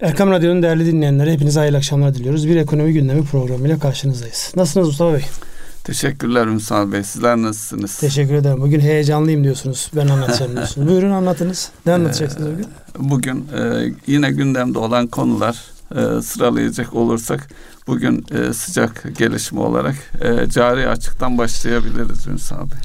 [0.00, 2.48] Erkam Radyo'nun değerli dinleyenleri hepinize hayırlı akşamlar diliyoruz.
[2.48, 4.52] Bir ekonomi gündemi programıyla karşınızdayız.
[4.56, 5.24] Nasılsınız Mustafa Bey?
[5.84, 7.04] Teşekkürler Ünsal Bey.
[7.04, 7.98] Sizler nasılsınız?
[7.98, 8.60] Teşekkür ederim.
[8.60, 9.90] Bugün heyecanlıyım diyorsunuz.
[9.96, 10.88] Ben anlatacağım diyorsunuz.
[10.90, 11.70] Buyurun anlatınız.
[11.86, 12.66] Ne anlatacaksınız bugün?
[12.98, 15.56] Bugün e, yine gündemde olan konular
[15.90, 17.48] e, sıralayacak olursak
[17.86, 22.78] bugün e, sıcak gelişme olarak e, cari açıktan başlayabiliriz Ünsal Bey.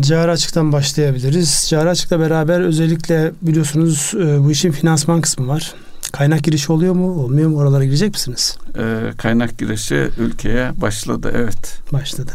[0.00, 1.66] Cari açıktan başlayabiliriz.
[1.68, 5.74] Cari açıkla beraber özellikle biliyorsunuz e, bu işin finansman kısmı var.
[6.12, 7.22] Kaynak girişi oluyor mu?
[7.24, 7.56] Olmuyor mu?
[7.56, 8.58] Oralara girecek misiniz?
[8.78, 11.32] E, kaynak girişi ülkeye başladı.
[11.34, 11.78] Evet.
[11.92, 12.32] Başladı.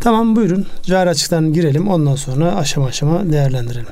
[0.00, 0.66] Tamam buyurun.
[0.82, 1.88] Cari açıktan girelim.
[1.88, 3.86] Ondan sonra aşama aşama değerlendirelim.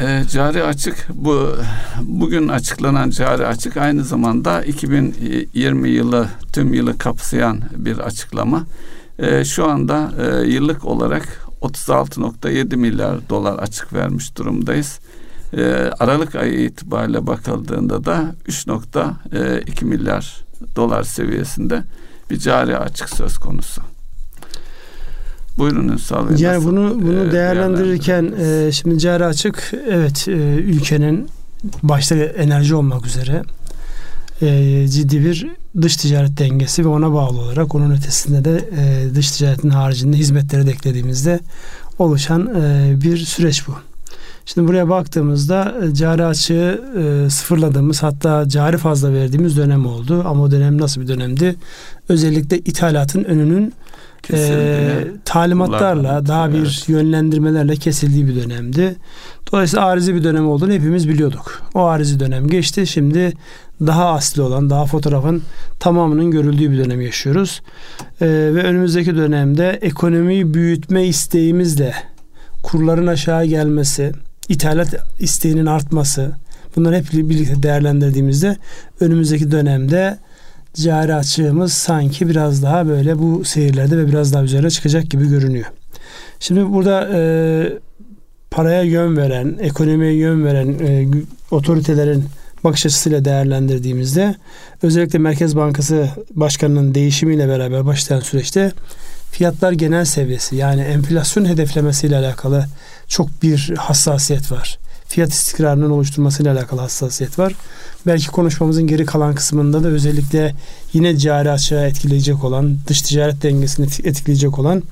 [0.00, 1.56] E, cari açık bu
[2.02, 8.66] bugün açıklanan cari açık aynı zamanda 2020 yılı tüm yılı kapsayan bir açıklama.
[9.18, 14.98] E, şu anda e, yıllık olarak 36.7 milyar dolar açık vermiş durumdayız.
[15.56, 15.62] E,
[16.00, 20.44] Aralık ayı itibariyle bakıldığında da 3.2 milyar
[20.76, 21.82] dolar seviyesinde
[22.30, 23.82] bir cari açık söz konusu.
[25.58, 26.36] Buyurun Ünsal Bey.
[26.38, 31.28] Yani bunu bunu e, değerlendirirken e, şimdi cari açık evet e, ülkenin
[31.82, 33.42] başta enerji olmak üzere
[34.42, 35.46] e, ciddi bir
[35.82, 40.66] dış ticaret dengesi ve ona bağlı olarak onun ötesinde de e, dış ticaretin haricinde hizmetleri
[40.66, 41.40] de eklediğimizde
[41.98, 43.91] oluşan e, bir süreç bu.
[44.46, 50.24] Şimdi buraya baktığımızda e, cari açığı e, sıfırladığımız hatta cari fazla verdiğimiz dönem oldu.
[50.26, 51.56] Ama o dönem nasıl bir dönemdi?
[52.08, 53.74] Özellikle ithalatın önünün
[54.32, 56.88] e, talimatlarla daha bir evet.
[56.88, 58.96] yönlendirmelerle kesildiği bir dönemdi.
[59.52, 61.62] Dolayısıyla arizi bir dönem olduğunu hepimiz biliyorduk.
[61.74, 62.86] O arizi dönem geçti.
[62.86, 63.32] Şimdi
[63.86, 65.42] daha asli olan, daha fotoğrafın
[65.80, 67.62] tamamının görüldüğü bir dönem yaşıyoruz.
[68.20, 71.94] Ee, ve önümüzdeki dönemde ekonomiyi büyütme isteğimizle
[72.62, 74.12] kurların aşağı gelmesi,
[74.48, 76.32] ithalat isteğinin artması,
[76.76, 78.56] bunları hep birlikte değerlendirdiğimizde
[79.00, 80.18] önümüzdeki dönemde
[80.74, 85.66] cari açığımız sanki biraz daha böyle bu seyirlerde ve biraz daha üzerine çıkacak gibi görünüyor.
[86.40, 87.22] Şimdi burada e,
[88.50, 91.08] paraya yön veren, ekonomiye yön veren e,
[91.50, 92.24] otoritelerin
[92.64, 94.34] bakış açısıyla değerlendirdiğimizde
[94.82, 98.72] özellikle Merkez Bankası Başkanı'nın değişimiyle beraber başlayan süreçte
[99.30, 102.66] fiyatlar genel seviyesi yani enflasyon hedeflemesiyle alakalı
[103.12, 104.78] çok bir hassasiyet var.
[105.06, 107.54] Fiyat istikrarının oluşturmasıyla alakalı hassasiyet var.
[108.06, 110.54] Belki konuşmamızın geri kalan kısmında da özellikle
[110.92, 114.82] yine cari açığa etkileyecek olan, dış ticaret dengesini etkileyecek olan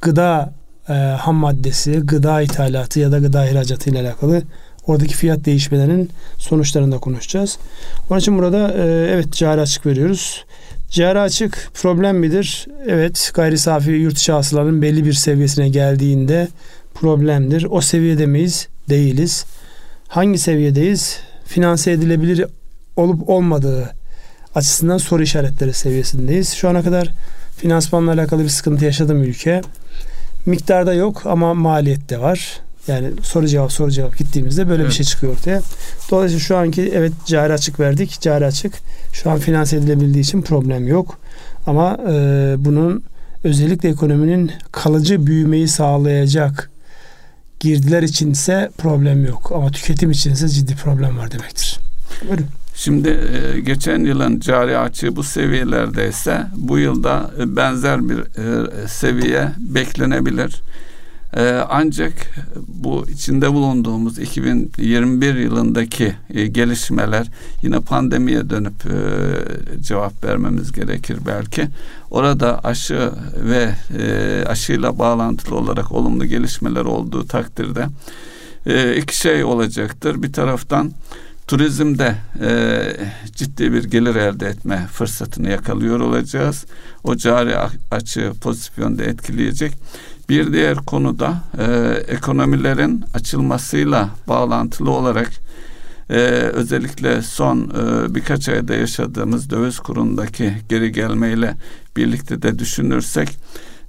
[0.00, 0.52] gıda
[0.88, 4.42] e, ham maddesi, gıda ithalatı ya da gıda ihracatı ile alakalı
[4.86, 7.58] oradaki fiyat değişmelerinin sonuçlarını da konuşacağız.
[8.10, 10.44] Onun için burada e, evet cari açık veriyoruz.
[10.90, 12.66] Cari açık problem midir?
[12.86, 16.48] Evet gayri safi yurt içi hasılanın belli bir seviyesine geldiğinde
[17.00, 17.66] problemdir.
[17.70, 18.68] O seviyede miyiz?
[18.88, 19.44] Değiliz.
[20.08, 21.18] Hangi seviyedeyiz?
[21.46, 22.46] Finanse edilebilir
[22.96, 23.92] olup olmadığı
[24.54, 26.52] açısından soru işaretleri seviyesindeyiz.
[26.54, 27.08] Şu ana kadar
[27.56, 29.60] finansmanla alakalı bir sıkıntı yaşadım ülke.
[30.46, 32.60] Miktarda yok ama maliyette var.
[32.88, 34.90] Yani soru cevap soru cevap gittiğimizde böyle evet.
[34.90, 35.60] bir şey çıkıyor ortaya.
[36.10, 38.20] Dolayısıyla şu anki evet cari açık verdik.
[38.20, 38.74] Cari açık
[39.12, 41.18] şu an finanse edilebildiği için problem yok.
[41.66, 43.02] Ama e, bunun
[43.44, 46.70] özellikle ekonominin kalıcı büyümeyi sağlayacak
[47.60, 49.52] girdiler içinse problem yok.
[49.54, 51.80] Ama tüketim içinse ciddi problem var demektir.
[52.28, 52.46] Buyurun.
[52.74, 59.48] Şimdi e, geçen yılın cari açığı bu seviyelerdeyse bu yılda e, benzer bir e, seviye
[59.58, 60.62] beklenebilir.
[61.36, 62.12] Ee, ancak
[62.68, 67.26] bu içinde bulunduğumuz 2021 yılındaki e, gelişmeler
[67.62, 68.98] yine pandemiye dönüp e,
[69.82, 71.68] cevap vermemiz gerekir belki.
[72.10, 77.86] Orada aşı ve e, aşıyla bağlantılı olarak olumlu gelişmeler olduğu takdirde
[78.66, 80.22] e, iki şey olacaktır.
[80.22, 80.92] Bir taraftan
[81.46, 82.82] turizmde e,
[83.34, 86.66] ciddi bir gelir elde etme fırsatını yakalıyor olacağız.
[87.04, 87.54] O cari
[87.90, 89.72] açığı pozitif yönde etkileyecek.
[90.28, 91.64] Bir diğer konuda e,
[92.08, 95.30] ekonomilerin açılmasıyla bağlantılı olarak
[96.10, 96.18] e,
[96.52, 101.54] özellikle son e, birkaç ayda yaşadığımız döviz kurundaki geri gelmeyle
[101.96, 103.28] birlikte de düşünürsek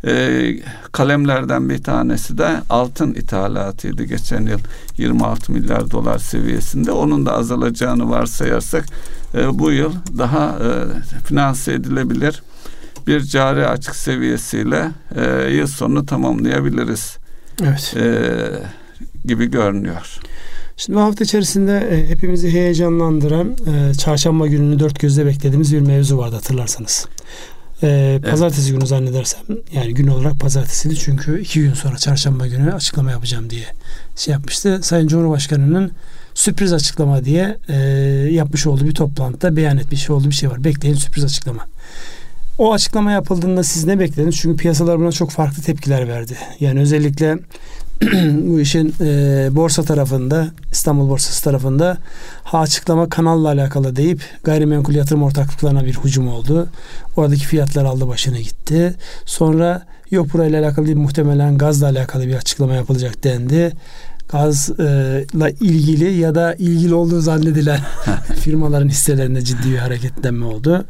[0.06, 0.56] e,
[0.92, 4.60] kalemlerden bir tanesi de altın ithalatıydı geçen yıl.
[4.98, 6.92] 26 milyar dolar seviyesinde.
[6.92, 8.86] Onun da azalacağını varsayarsak
[9.36, 10.70] e, bu yıl daha e,
[11.24, 12.44] finanse edilebilir
[13.08, 17.18] bir cari açık seviyesiyle e, yıl sonunu tamamlayabiliriz.
[17.64, 17.94] Evet.
[17.98, 18.24] E,
[19.26, 20.20] gibi görünüyor.
[20.78, 26.18] Şimdi bu hafta içerisinde e, hepimizi heyecanlandıran e, çarşamba gününü dört gözle beklediğimiz bir mevzu
[26.18, 27.08] vardı hatırlarsanız.
[27.84, 28.80] E, pazartesi evet.
[28.80, 29.42] günü zannedersem
[29.74, 33.66] yani gün olarak pazartesiydi çünkü iki gün sonra çarşamba günü açıklama yapacağım diye
[34.16, 34.80] şey yapmıştı.
[34.84, 35.92] Sayın Cumhurbaşkanı'nın
[36.34, 37.76] sürpriz açıklama diye e,
[38.32, 40.64] yapmış olduğu bir toplantıda beyan etmiş olduğu bir şey var.
[40.64, 41.66] Bekleyin sürpriz açıklama.
[42.58, 44.36] O açıklama yapıldığında siz ne beklediniz?
[44.36, 46.38] Çünkü piyasalar buna çok farklı tepkiler verdi.
[46.60, 47.38] Yani özellikle
[48.48, 49.06] bu işin e,
[49.52, 51.98] borsa tarafında İstanbul borsası tarafında
[52.44, 56.70] ha açıklama kanalla alakalı deyip gayrimenkul yatırım ortaklıklarına bir hücum oldu.
[57.16, 58.96] Oradaki fiyatlar aldı başına gitti.
[59.26, 63.72] Sonra yok burayla alakalı değil muhtemelen gazla alakalı bir açıklama yapılacak dendi
[64.30, 67.80] gazla ilgili ya da ilgili olduğu zannedilen
[68.40, 70.86] firmaların hisselerinde ciddi bir hareketlenme oldu.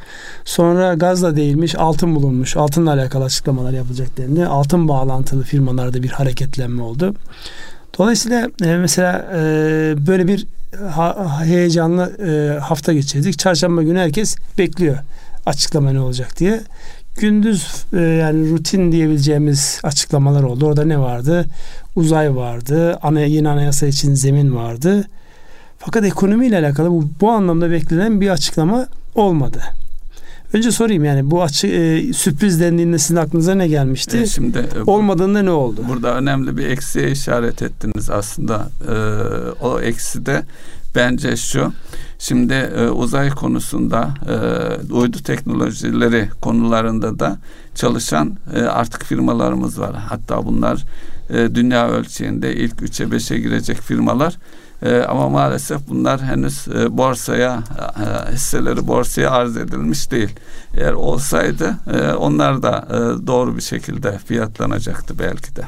[0.46, 2.58] Sonra gazla değilmiş, altın bulunmuş.
[2.58, 4.46] Altınla alakalı açıklamalar yapılacak dendi.
[4.46, 7.14] Altın bağlantılı firmalarda bir hareketlenme oldu.
[7.98, 9.40] Dolayısıyla e, mesela e,
[10.08, 10.48] böyle bir
[11.44, 13.40] heyecanlı e, hafta geçirdik.
[13.40, 14.98] Çarşamba günü herkes bekliyor
[15.46, 16.62] açıklama ne olacak diye
[17.18, 20.66] gündüz yani rutin diyebileceğimiz açıklamalar oldu.
[20.66, 21.46] Orada ne vardı?
[21.98, 23.00] Uzay vardı.
[23.02, 25.08] Ana, yeni anayasa için zemin vardı.
[25.80, 29.62] Fakat ekonomiyle alakalı bu, bu anlamda beklenen bir açıklama olmadı.
[30.54, 34.18] Önce sorayım yani bu açı e, sürpriz dendiğinde sizin aklınıza ne gelmişti?
[34.18, 35.82] E şimdi e, olmadığında ne oldu?
[35.90, 38.70] Burada önemli bir eksiye işaret ettiniz aslında.
[38.88, 38.96] E,
[39.62, 40.44] o eksi de
[40.96, 41.74] bence şu.
[42.20, 47.38] Şimdi e, uzay konusunda e, uydu teknolojileri konularında da
[47.76, 49.96] çalışan e, artık firmalarımız var.
[49.96, 50.84] Hatta bunlar
[51.30, 54.36] e, dünya ölçeğinde ilk 3'e 5'e girecek firmalar.
[54.82, 57.64] E, ama maalesef bunlar henüz e, borsaya
[58.30, 60.30] e, hisseleri borsaya arz edilmiş değil.
[60.78, 65.62] Eğer olsaydı e, onlar da e, doğru bir şekilde fiyatlanacaktı belki de.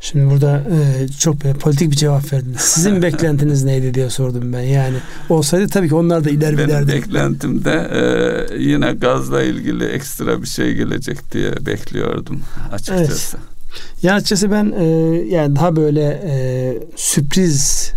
[0.00, 2.60] Şimdi burada e, çok bir politik bir cevap verdiniz.
[2.60, 4.60] Sizin beklentiniz neydi diye sordum ben.
[4.60, 4.96] Yani
[5.28, 6.92] olsaydı tabii ki onlar da iler Benim giderdi.
[6.92, 12.40] beklentimde e, yine gazla ilgili ekstra bir şey gelecek diye bekliyordum
[12.72, 13.36] açıkçası.
[13.36, 13.57] Evet.
[14.02, 14.84] Ya açıkçası ben e,
[15.28, 17.92] yani daha böyle e, sürpriz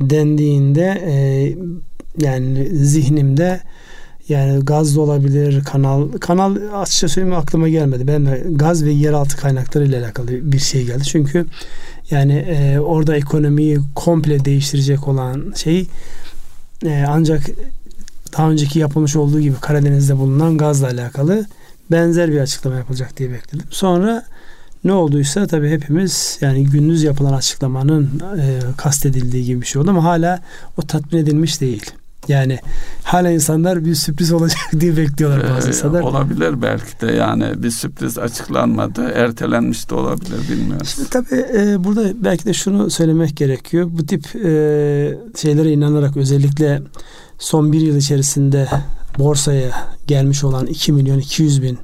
[0.00, 1.14] dendiğinde e,
[2.24, 3.60] yani zihnimde
[4.28, 6.12] yani gaz da olabilir, kanal.
[6.12, 8.06] Kanal açıkça söyleyeyim aklıma gelmedi.
[8.06, 11.04] Ben de gaz ve yeraltı kaynakları ile alakalı bir şey geldi.
[11.04, 11.46] Çünkü
[12.10, 15.86] yani e, orada ekonomiyi komple değiştirecek olan şey
[16.86, 17.42] e, ancak
[18.36, 21.46] daha önceki yapılmış olduğu gibi Karadeniz'de bulunan gazla alakalı
[21.90, 23.66] benzer bir açıklama yapılacak diye bekledim.
[23.70, 24.24] Sonra
[24.84, 30.04] ne olduysa tabii hepimiz yani gündüz yapılan açıklamanın e, kastedildiği gibi bir şey oldu ama
[30.04, 30.40] hala
[30.76, 31.90] o tatmin edilmiş değil.
[32.28, 32.58] Yani
[33.02, 36.00] hala insanlar bir sürpriz olacak diye bekliyorlar bazı ee, insanlar.
[36.00, 39.10] Olabilir belki de yani bir sürpriz açıklanmadı.
[39.14, 40.88] Ertelenmiş de olabilir bilmiyoruz.
[40.88, 43.88] Şimdi tabii e, burada belki de şunu söylemek gerekiyor.
[43.90, 44.50] Bu tip e,
[45.36, 46.82] şeylere inanarak özellikle
[47.38, 48.68] son bir yıl içerisinde
[49.18, 49.70] borsaya
[50.06, 51.78] gelmiş olan 2 milyon 200 bin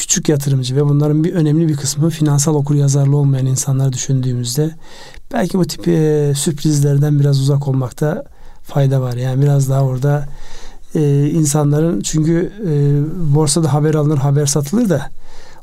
[0.00, 4.70] küçük yatırımcı ve bunların bir önemli bir kısmı finansal okur yazarlı olmayan insanlar düşündüğümüzde
[5.32, 8.24] belki bu tip e, sürprizlerden biraz uzak olmakta
[8.62, 9.16] fayda var.
[9.16, 10.28] Yani biraz daha orada
[10.94, 12.72] e, insanların çünkü e,
[13.34, 15.10] borsada haber alınır haber satılır da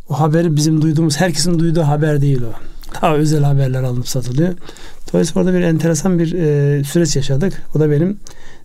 [0.09, 2.53] o haberi bizim duyduğumuz herkesin duyduğu haber değil o.
[3.01, 4.53] Daha özel haberler alınıp satılıyor.
[5.13, 6.29] Dolayısıyla orada bir enteresan bir
[6.83, 7.63] süreç yaşadık.
[7.75, 8.19] O da benim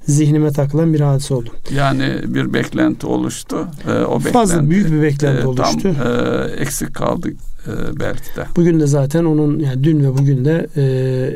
[0.07, 1.51] zihnime takılan bir hadise oldu.
[1.75, 3.69] Yani bir beklenti oluştu.
[3.89, 5.81] E, o Fazla beklenti, büyük bir beklenti e, oluştu.
[5.83, 7.29] Tam e, eksik kaldı
[7.67, 8.45] e, belki de.
[8.57, 10.83] Bugün de zaten onun yani dün ve bugün de e,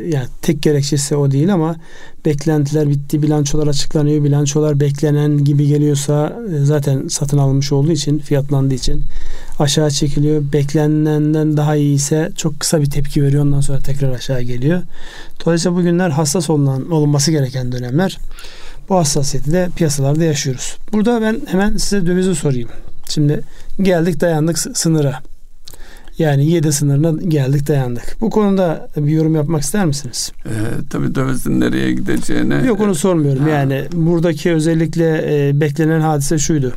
[0.08, 1.76] yani tek gerekçesi o değil ama
[2.26, 4.24] beklentiler bitti, bilançolar açıklanıyor.
[4.24, 9.02] Bilançolar beklenen gibi geliyorsa e, zaten satın alınmış olduğu için, fiyatlandığı için
[9.58, 10.42] aşağı çekiliyor.
[10.52, 13.44] Beklenenden daha iyi ise çok kısa bir tepki veriyor.
[13.44, 14.82] Ondan sonra tekrar aşağı geliyor.
[15.44, 18.18] Dolayısıyla bugünler hassas olunan, olunması gereken dönemler.
[18.88, 20.76] Bu hassasiyeti de piyasalarda yaşıyoruz.
[20.92, 22.68] Burada ben hemen size dövizi sorayım.
[23.08, 23.40] Şimdi
[23.82, 25.22] geldik dayandık sınıra.
[26.18, 28.16] Yani 7 sınırına geldik dayandık.
[28.20, 30.32] Bu konuda bir yorum yapmak ister misiniz?
[30.46, 30.50] Ee,
[30.90, 32.66] tabii dövizin nereye gideceğine...
[32.66, 33.42] Yok onu sormuyorum.
[33.42, 33.48] Ha.
[33.48, 36.72] Yani buradaki özellikle e, beklenen hadise şuydu.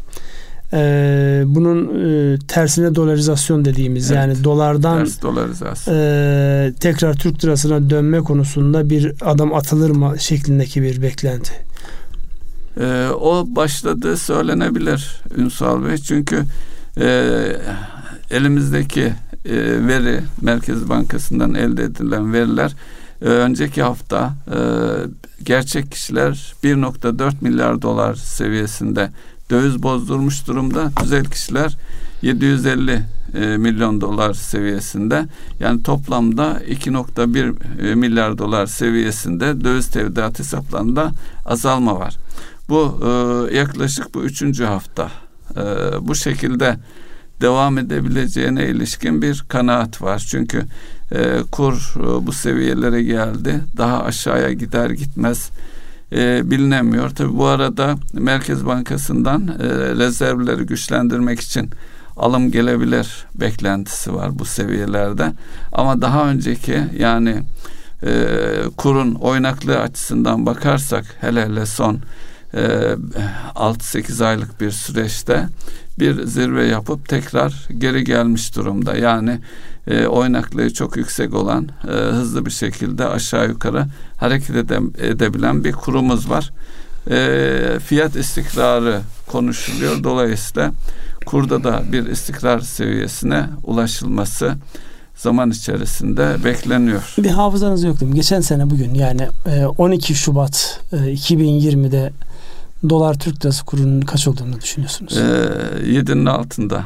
[0.73, 1.85] E, bunun
[2.33, 5.95] e, tersine dolarizasyon dediğimiz evet, yani dolardan ters dolarizasyon.
[5.95, 11.53] E, tekrar Türk lirasına dönme konusunda bir adım atılır mı şeklindeki bir beklenti.
[12.79, 15.97] E, o başladı söylenebilir Ünsal Bey.
[15.97, 16.43] Çünkü
[16.97, 17.07] e,
[18.31, 19.13] elimizdeki
[19.45, 22.75] e, veri Merkez Bankası'ndan elde edilen veriler
[23.21, 24.57] e, önceki hafta e,
[25.43, 29.11] gerçek kişiler 1.4 milyar dolar seviyesinde
[29.49, 30.91] döviz bozdurmuş durumda.
[31.01, 31.77] Güzel kişiler
[32.21, 35.25] 750 e, milyon dolar seviyesinde
[35.59, 41.11] yani toplamda 2.1 e, milyar dolar seviyesinde döviz tevdiat hesaplarında
[41.45, 42.15] azalma var.
[42.69, 42.99] Bu
[43.53, 45.11] yaklaşık bu üçüncü hafta
[46.01, 46.77] bu şekilde
[47.41, 50.25] devam edebileceğine ilişkin bir kanaat var.
[50.29, 50.65] Çünkü
[51.11, 53.61] e, kur e, bu seviyelere geldi.
[53.77, 55.49] Daha aşağıya gider gitmez
[56.11, 57.09] e, bilinemiyor.
[57.09, 61.69] Tabi bu arada Merkez Bankası'ndan e, rezervleri güçlendirmek için
[62.17, 65.33] alım gelebilir beklentisi var bu seviyelerde.
[65.71, 67.43] Ama daha önceki yani
[68.03, 68.11] e,
[68.77, 71.99] kurun oynaklığı açısından bakarsak hele hele son
[72.53, 72.59] e,
[73.55, 75.47] 6-8 aylık bir süreçte
[75.99, 78.95] bir zirve yapıp tekrar geri gelmiş durumda.
[78.95, 79.39] Yani
[79.87, 83.85] e, oynaklığı çok yüksek olan e, hızlı bir şekilde aşağı yukarı
[84.17, 86.51] hareket ede, edebilen bir kurumuz var.
[87.09, 90.03] E, fiyat istikrarı konuşuluyor.
[90.03, 90.71] Dolayısıyla
[91.25, 94.55] kurda da bir istikrar seviyesine ulaşılması
[95.15, 97.13] zaman içerisinde bekleniyor.
[97.17, 98.15] Bir hafızanız yok değil mi?
[98.15, 99.27] Geçen sene bugün yani
[99.77, 102.28] 12 e, Şubat 2020'de e,
[102.89, 105.17] dolar Türk lirası kurunun kaç olduğunu düşünüyorsunuz?
[105.17, 105.21] Ee,
[105.83, 106.83] 7'nin altında.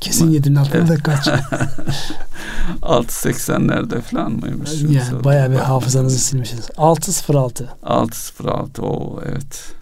[0.00, 1.02] Kesin 7'nin altında evet.
[1.02, 1.26] kaç?
[2.82, 4.70] 6.80'lerde falan mıymış?
[4.82, 6.64] Yani bayağı bir hafızanızı silmişsiniz.
[6.64, 7.64] 6.06.
[7.82, 9.74] 6.06 o evet.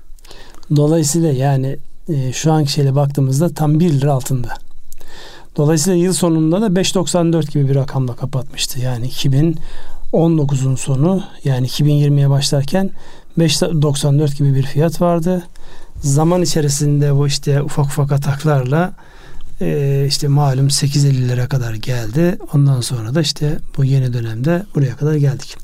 [0.77, 4.55] Dolayısıyla yani e, şu anki şeyle baktığımızda tam 1 lira altında.
[5.57, 8.81] Dolayısıyla yıl sonunda da 5.94 gibi bir rakamla kapatmıştı.
[8.81, 12.91] Yani 2019'un sonu yani 2020'ye başlarken
[13.39, 15.43] 5.94 gibi bir fiyat vardı.
[16.01, 18.93] Zaman içerisinde bu işte ufak ufak ataklarla
[19.61, 22.39] e, işte malum 8.50'lere kadar geldi.
[22.55, 25.57] Ondan sonra da işte bu yeni dönemde buraya kadar geldik.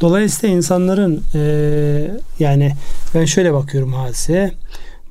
[0.00, 2.72] Dolayısıyla insanların e, yani
[3.14, 4.52] ben şöyle bakıyorum hadiseye.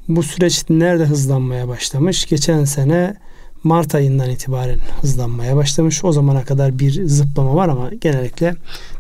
[0.08, 2.26] Bu süreç nerede hızlanmaya başlamış?
[2.26, 3.16] Geçen sene
[3.64, 6.04] Mart ayından itibaren hızlanmaya başlamış.
[6.04, 8.56] O zamana kadar bir zıplama var ama genellikle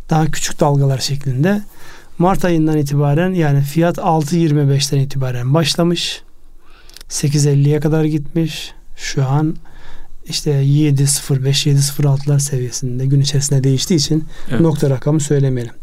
[0.09, 1.61] daha küçük dalgalar şeklinde.
[2.17, 6.21] Mart ayından itibaren yani fiyat 6.25'ten itibaren başlamış.
[7.09, 8.71] 8.50'ye kadar gitmiş.
[8.95, 9.55] Şu an
[10.25, 14.59] işte 7.05 7.06'lar seviyesinde gün içerisinde değiştiği için evet.
[14.59, 15.73] nokta rakamı söylemeyelim.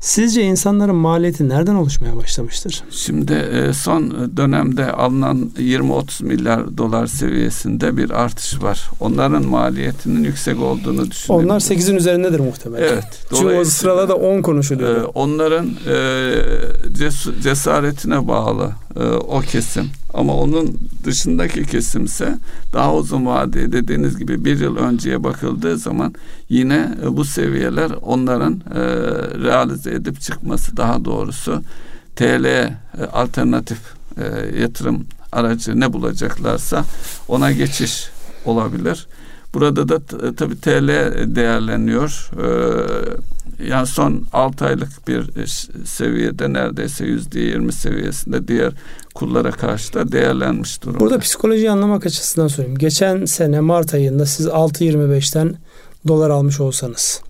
[0.00, 2.82] Sizce insanların maliyeti nereden oluşmaya başlamıştır?
[2.90, 8.90] Şimdi e, son dönemde alınan 20-30 milyar dolar seviyesinde bir artış var.
[9.00, 11.50] Onların maliyetinin yüksek olduğunu düşünüyorum.
[11.50, 12.88] Onlar 8'in üzerindedir muhtemelen.
[12.88, 13.04] Evet.
[13.30, 15.02] Çünkü o sırada da 10 konuşuluyor.
[15.02, 18.70] E, onların e, cesaretine bağlı
[19.04, 19.90] o kesim.
[20.14, 22.38] Ama onun dışındaki kesimse
[22.72, 26.14] daha uzun vadeli dediğiniz gibi bir yıl önceye bakıldığı zaman
[26.48, 28.80] yine bu seviyeler onların e,
[29.44, 31.62] realize edip çıkması daha doğrusu
[32.16, 33.78] TL'ye e, alternatif
[34.16, 36.84] e, yatırım aracı ne bulacaklarsa
[37.28, 38.08] ona geçiş
[38.44, 39.06] olabilir.
[39.54, 39.98] Burada da
[40.36, 40.88] tabii TL
[41.36, 42.30] değerleniyor.
[42.32, 45.46] Ee, yani son 6 aylık bir e,
[45.86, 48.72] seviyede neredeyse yüzde yirmi seviyesinde diğer
[49.14, 51.00] kullara karşı da değerlenmiş durumda.
[51.00, 52.78] Burada psikolojiyi anlamak açısından söyleyeyim.
[52.78, 55.54] Geçen sene Mart ayında siz 6.25'ten
[56.08, 57.20] dolar almış olsanız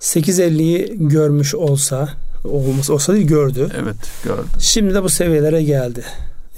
[0.00, 2.08] 8.50'yi görmüş olsa
[2.44, 3.70] olması olsa değil gördü.
[3.82, 4.46] Evet gördü.
[4.60, 6.04] Şimdi de bu seviyelere geldi.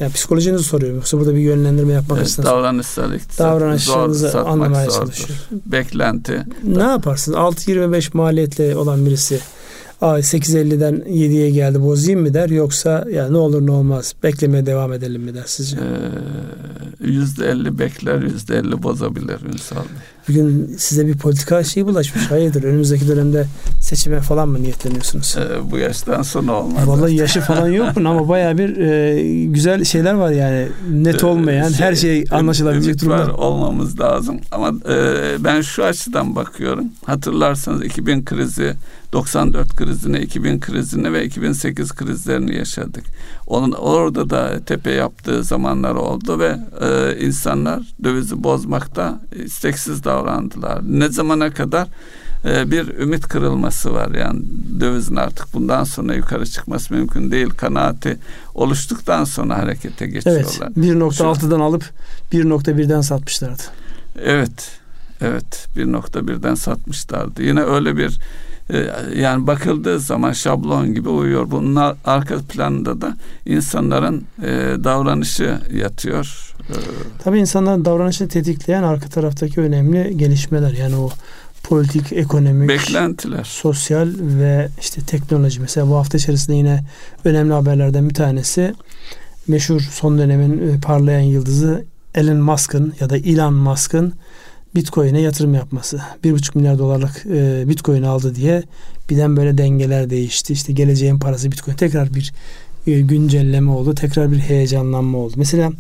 [0.01, 0.97] Yani psikolojinizi soruyorum.
[0.97, 2.39] Yoksa burada bir yönlendirme yapmak evet.
[2.45, 3.39] Davranışsal iktisat.
[3.39, 5.35] Davranışlarınızı anlamaya çalışıyorum.
[5.67, 6.43] Beklenti.
[6.65, 7.39] Ne yaparsınız?
[7.39, 9.41] 6.25 maliyetle olan birisi
[10.01, 15.23] 8.50'den 7'ye geldi bozayım mı der yoksa ya ne olur ne olmaz beklemeye devam edelim
[15.23, 15.77] mi der sizce?
[17.01, 19.85] Ee, %50 bekler %50 bozabilir Ünsal Bey.
[20.29, 22.31] Bugün size bir politika şeyi bulaşmış.
[22.31, 23.47] Hayırdır önümüzdeki dönemde
[23.87, 25.37] seçime falan mı niyetleniyorsunuz?
[25.39, 26.89] Ee, bu yaştan sonra olmaz.
[26.89, 31.69] Vallahi yaşı falan yok ama baya bir e, güzel şeyler var yani net ee, olmayan
[31.69, 33.37] şey, her şey anlaşılabilecek durumda.
[33.37, 34.97] olmamız lazım ama e,
[35.45, 36.85] ben şu açıdan bakıyorum.
[37.05, 38.75] Hatırlarsanız 2000 krizi
[39.13, 43.05] 94 krizini, 2000 krizini ve 2008 krizlerini yaşadık.
[43.47, 50.81] Onun orada da tepe yaptığı zamanlar oldu ve e, insanlar dövizi bozmakta isteksiz davrandılar.
[50.89, 51.89] Ne zamana kadar
[52.47, 54.43] e, bir ümit kırılması var yani
[54.81, 58.19] dövizin artık bundan sonra yukarı çıkması mümkün değil kanaati
[58.55, 60.71] oluştuktan sonra harekete geçiyorlar.
[60.77, 61.85] Evet 1.6'dan alıp
[62.33, 63.63] 1.1'den satmışlardı.
[64.25, 64.79] Evet
[65.21, 67.43] evet 1.1'den satmışlardı.
[67.43, 68.21] Yine öyle bir
[68.71, 68.87] ee,
[69.17, 71.51] yani bakıldığı zaman şablon gibi uyuyor.
[71.51, 74.49] Bunun arka planında da insanların e,
[74.85, 76.55] davranışı yatıyor.
[76.71, 76.75] Ee,
[77.25, 80.71] Tabii insanların davranışını tetikleyen arka taraftaki önemli gelişmeler.
[80.71, 81.11] Yani o
[81.69, 85.61] politik, ekonomik, beklentiler, sosyal ve işte teknoloji.
[85.61, 86.85] Mesela bu hafta içerisinde yine
[87.25, 88.75] önemli haberlerden bir tanesi
[89.49, 94.15] meşhur son dönemin e, parlayan yıldızı Elon Musk'ın ya da Elon Musk'ın
[94.75, 96.01] Bitcoin'e yatırım yapması.
[96.25, 98.63] Bir buçuk milyar dolarlık e, Bitcoin aldı diye
[99.11, 100.53] birden böyle dengeler değişti.
[100.53, 102.33] İşte geleceğin parası Bitcoin tekrar bir
[102.87, 103.95] e, güncelleme oldu.
[103.95, 105.35] Tekrar bir heyecanlanma oldu.
[105.37, 105.73] Mesela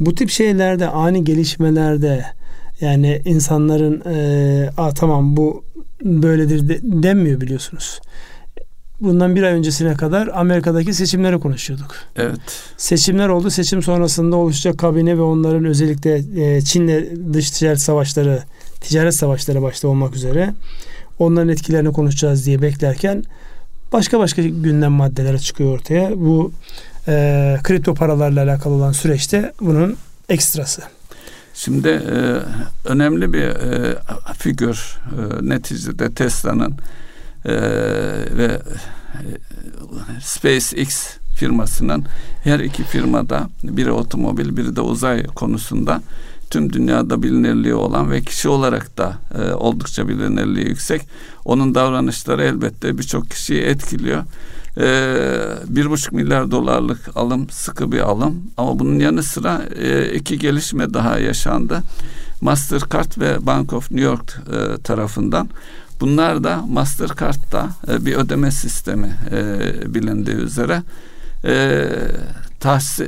[0.00, 2.24] bu tip şeylerde ani gelişmelerde
[2.80, 5.64] Yani insanların e, Aa, tamam bu
[6.04, 8.00] böyledir de, denmiyor biliyorsunuz.
[9.00, 11.96] Bundan bir ay öncesine kadar Amerika'daki seçimleri konuşuyorduk.
[12.16, 12.40] Evet.
[12.76, 13.50] Seçimler oldu.
[13.50, 18.42] Seçim sonrasında oluşacak kabine ve onların özellikle e, Çin'le dış ticaret savaşları,
[18.80, 20.54] ticaret savaşları başta olmak üzere
[21.18, 23.24] onların etkilerini konuşacağız diye beklerken
[23.92, 26.10] başka başka gündem maddeleri çıkıyor ortaya.
[26.16, 26.52] Bu
[27.08, 29.96] e, kripto paralarla alakalı olan süreçte bunun
[30.28, 30.82] ekstrası.
[31.54, 32.42] Şimdi e,
[32.84, 33.98] önemli bir e,
[34.38, 36.74] figür e, neticede Tesla'nın
[37.44, 37.52] e,
[38.36, 39.22] ve e,
[40.20, 42.04] SpaceX firmasının
[42.44, 46.02] her iki firmada biri otomobil biri de uzay konusunda
[46.50, 51.02] tüm dünyada bilinirliği olan ve kişi olarak da e, oldukça bilinirliği yüksek.
[51.44, 54.24] Onun davranışları elbette birçok kişiyi etkiliyor.
[54.76, 55.14] E,
[55.66, 60.94] bir buçuk milyar dolarlık alım sıkı bir alım ama bunun yanı sıra e, iki gelişme
[60.94, 61.82] daha yaşandı.
[62.40, 65.48] Mastercard ve Bank of New York e, tarafından
[66.00, 70.82] Bunlar da Mastercard'da e, bir ödeme sistemi e, bilindiği üzere
[71.44, 71.88] e,
[72.60, 73.04] tahsi,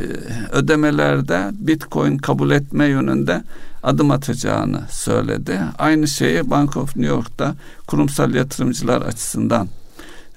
[0.52, 3.45] ödemelerde Bitcoin kabul etme yönünde
[3.83, 5.61] adım atacağını söyledi.
[5.78, 7.54] Aynı şeyi Bank of New York'ta
[7.87, 9.69] kurumsal yatırımcılar açısından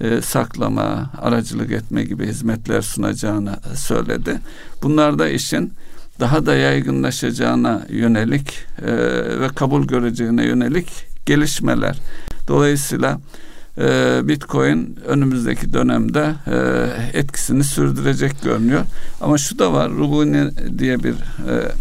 [0.02, 4.40] e, saklama, aracılık etme gibi hizmetler sunacağını söyledi.
[4.84, 5.74] Bunlar da işin
[6.20, 8.54] daha da yaygınlaşacağına yönelik
[8.86, 8.92] e,
[9.40, 10.88] ve kabul göreceğine yönelik
[11.26, 12.00] gelişmeler.
[12.48, 13.20] Dolayısıyla
[13.78, 18.82] e, Bitcoin önümüzdeki dönemde e, etkisini sürdürecek görünüyor.
[19.22, 20.50] Ama şu da var, Rubuni
[20.80, 21.72] diye bir e,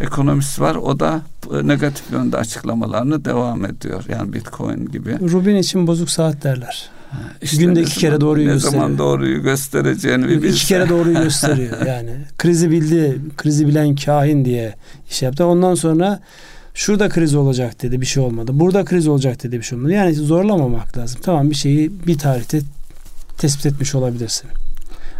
[0.00, 0.74] ekonomist var.
[0.74, 1.22] O da
[1.54, 4.04] e, negatif yönde açıklamalarını devam ediyor.
[4.08, 5.18] Yani Bitcoin gibi.
[5.32, 6.90] Rubin için bozuk saat derler.
[7.42, 8.82] İşte Günde iki kere doğruyu ne gösteriyor.
[8.82, 12.10] Ne zaman doğruyu göstereceğini bir İki kere doğruyu gösteriyor yani.
[12.38, 14.74] Krizi bildi, krizi bilen kahin diye
[15.10, 15.46] iş yaptı.
[15.46, 16.20] Ondan sonra
[16.74, 18.50] Şurada kriz olacak dedi bir şey olmadı.
[18.54, 19.92] Burada kriz olacak dedi bir şey olmadı.
[19.92, 21.20] Yani zorlamamak lazım.
[21.24, 22.60] Tamam bir şeyi bir tarihte
[23.38, 24.50] tespit etmiş olabilirsin.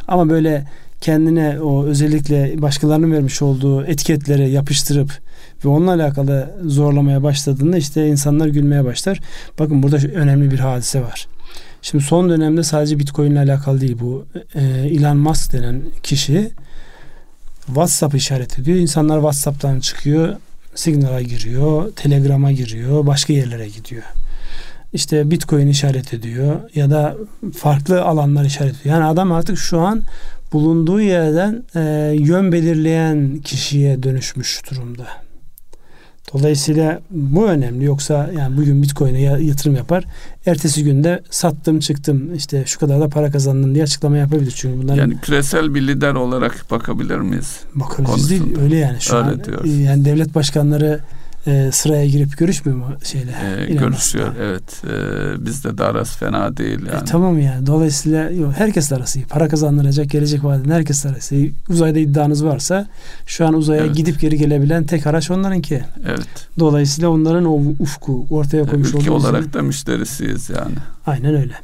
[0.09, 0.67] Ama böyle
[1.01, 5.11] kendine o özellikle başkalarının vermiş olduğu etiketleri yapıştırıp
[5.65, 9.21] ve onunla alakalı zorlamaya başladığında işte insanlar gülmeye başlar.
[9.59, 11.27] Bakın burada önemli bir hadise var.
[11.85, 14.27] Şimdi son dönemde sadece Bitcoin ile alakalı değil bu.
[14.55, 16.51] E, Elon Musk denen kişi
[17.66, 18.79] WhatsApp işaret ediyor.
[18.79, 20.37] İnsanlar WhatsApp'tan çıkıyor.
[20.75, 24.03] Signal'a giriyor, Telegram'a giriyor, başka yerlere gidiyor.
[24.92, 27.16] İşte Bitcoin işaret ediyor ya da
[27.57, 28.94] farklı alanlar işaret ediyor.
[28.94, 30.03] Yani adam artık şu an
[30.53, 31.81] bulunduğu yerden e,
[32.18, 35.07] yön belirleyen kişiye dönüşmüş durumda.
[36.35, 37.85] Dolayısıyla bu önemli.
[37.85, 40.05] Yoksa yani bugün Bitcoin'e yatırım yapar.
[40.47, 44.53] Ertesi günde sattım çıktım işte şu kadar da para kazandım diye açıklama yapabilir.
[44.57, 47.61] Çünkü bunlar yani küresel bir lider olarak bakabilir miyiz?
[47.75, 48.59] Bakabiliriz değil.
[48.62, 49.44] Öyle yani şu Öyle an.
[49.44, 49.79] Diyoruz.
[49.79, 51.01] Yani devlet başkanları
[51.46, 53.30] e, sıraya girip görüşmüyor mu şeyle?
[53.30, 54.44] E, görüşüyor Musk'la.
[54.44, 54.83] evet.
[54.85, 57.02] E, bizde de arası fena değil e, yani.
[57.02, 57.66] E, tamam yani.
[57.66, 59.26] Dolayısıyla yok, herkes arası iyi.
[59.26, 61.54] Para kazandıracak, gelecek vadeden herkes arası iyi.
[61.68, 62.87] Uzayda iddianız varsa
[63.26, 63.96] şu an uzaya evet.
[63.96, 65.85] gidip geri gelebilen tek araç onlarınki.
[66.07, 66.48] Evet.
[66.59, 70.74] Dolayısıyla onların o ufku ortaya koymuş Ülke olarak da müşterisiyiz yani.
[71.07, 71.54] Aynen öyle.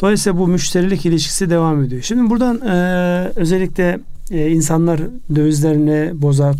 [0.00, 2.02] Dolayısıyla bu müşterilik ilişkisi devam ediyor.
[2.02, 4.00] Şimdi buradan e, özellikle
[4.30, 5.00] e, insanlar
[5.34, 6.56] dövizlerini bozar,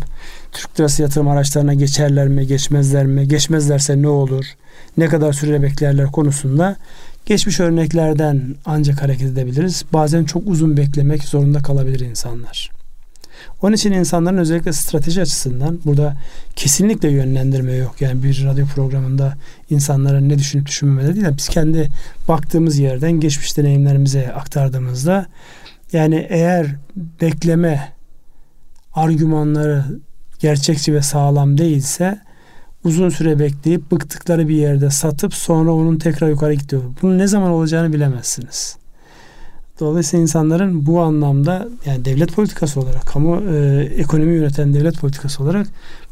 [0.51, 4.45] Türk lirası yatırım araçlarına geçerler mi, geçmezler mi, geçmezlerse ne olur,
[4.97, 6.75] ne kadar süre beklerler konusunda
[7.25, 9.83] geçmiş örneklerden ancak hareket edebiliriz.
[9.93, 12.69] Bazen çok uzun beklemek zorunda kalabilir insanlar.
[13.61, 16.17] Onun için insanların özellikle strateji açısından burada
[16.55, 18.01] kesinlikle yönlendirme yok.
[18.01, 19.37] Yani bir radyo programında
[19.69, 21.27] insanların ne düşünüp düşünmemeleri değil.
[21.37, 21.89] Biz kendi
[22.27, 25.25] baktığımız yerden geçmiş deneyimlerimize aktardığımızda
[25.93, 26.75] yani eğer
[27.21, 27.93] bekleme
[28.93, 29.85] argümanları
[30.39, 32.19] gerçekçi ve sağlam değilse
[32.83, 36.81] uzun süre bekleyip bıktıkları bir yerde satıp sonra onun tekrar yukarı gidiyor.
[37.01, 38.77] Bunun ne zaman olacağını bilemezsiniz.
[39.79, 45.67] Dolayısıyla insanların bu anlamda yani devlet politikası olarak, kamu e, ekonomi yöneten devlet politikası olarak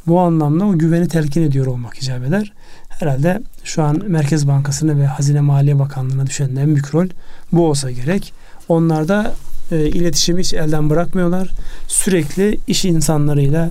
[0.08, 2.54] bu anlamda o güveni telkin ediyor olmak icap eder.
[2.90, 7.08] Herhalde şu an Merkez Bankası'na ve Hazine Maliye Bakanlığı'na düşen en büyük rol
[7.52, 8.34] bu olsa gerek.
[8.70, 9.34] Onlar da
[9.72, 11.50] e, iletişimi hiç elden bırakmıyorlar.
[11.88, 13.70] Sürekli iş insanlarıyla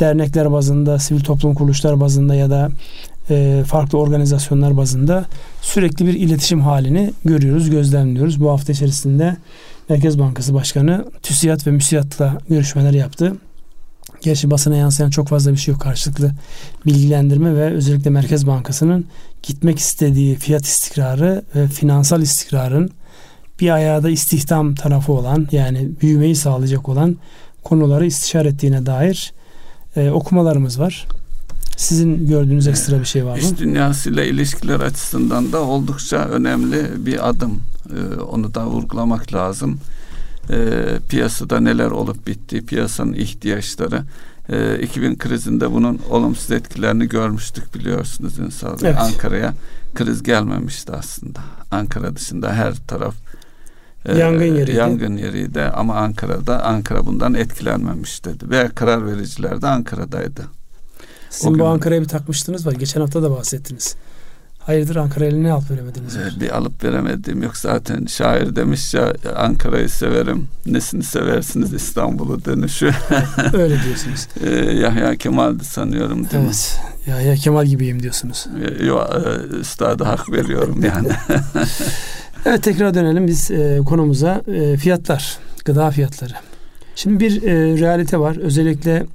[0.00, 2.70] dernekler bazında, sivil toplum kuruluşlar bazında ya da
[3.30, 5.24] e, farklı organizasyonlar bazında
[5.62, 8.40] sürekli bir iletişim halini görüyoruz, gözlemliyoruz.
[8.40, 9.36] Bu hafta içerisinde
[9.88, 13.36] Merkez Bankası Başkanı TÜSİAD ve MÜSİAD'la görüşmeler yaptı.
[14.22, 15.82] Gerçi basına yansıyan çok fazla bir şey yok.
[15.82, 16.32] Karşılıklı
[16.86, 19.06] bilgilendirme ve özellikle Merkez Bankası'nın
[19.42, 22.90] gitmek istediği fiyat istikrarı ve finansal istikrarın
[23.60, 27.16] bir ayağı da istihdam tarafı olan yani büyümeyi sağlayacak olan
[27.64, 29.32] konuları istişare ettiğine dair
[29.96, 31.06] e, okumalarımız var.
[31.76, 33.38] Sizin gördüğünüz ekstra bir şey var mı?
[33.38, 37.60] İş dünyasıyla ilişkiler açısından da oldukça önemli bir adım.
[37.90, 39.78] Ee, onu da vurgulamak lazım.
[40.50, 40.74] Ee,
[41.08, 44.02] piyasada neler olup bittiği, piyasanın ihtiyaçları.
[44.48, 48.96] Ee, 2000 krizinde bunun olumsuz etkilerini görmüştük biliyorsunuz Ünsal Evet.
[48.98, 49.54] Ankara'ya
[49.94, 51.40] kriz gelmemişti aslında.
[51.70, 53.37] Ankara dışında her taraf e,
[54.04, 54.76] yangın yeriydi.
[54.76, 60.42] Yangın yeriydi ama Ankara'da Ankara bundan etkilenmemişti ve karar vericiler de Ankara'daydı.
[61.30, 62.72] Sizin o bu Ankara'ya bir takmıştınız var.
[62.72, 63.96] Geçen hafta da bahsettiniz.
[64.58, 66.16] Hayırdır Ankara'ya ne alıp veremediniz?
[66.16, 70.48] Ee, bir alıp veremediğim yok zaten şair demiş ya Ankara'yı severim.
[70.66, 72.86] Nesini seversiniz İstanbul'u dönüşü.
[73.52, 74.28] Öyle diyorsunuz.
[74.44, 76.80] ee, Yahya Kemal'di sanıyorum değil evet.
[77.06, 77.10] mi?
[77.10, 78.46] Yahya Kemal gibiyim diyorsunuz.
[78.80, 81.08] Ee, yok e, üstada hak veriyorum yani.
[82.46, 84.42] evet tekrar dönelim biz e, konumuza.
[84.54, 86.32] E, fiyatlar, gıda fiyatları.
[86.94, 88.36] Şimdi bir e, realite var.
[88.36, 89.06] Özellikle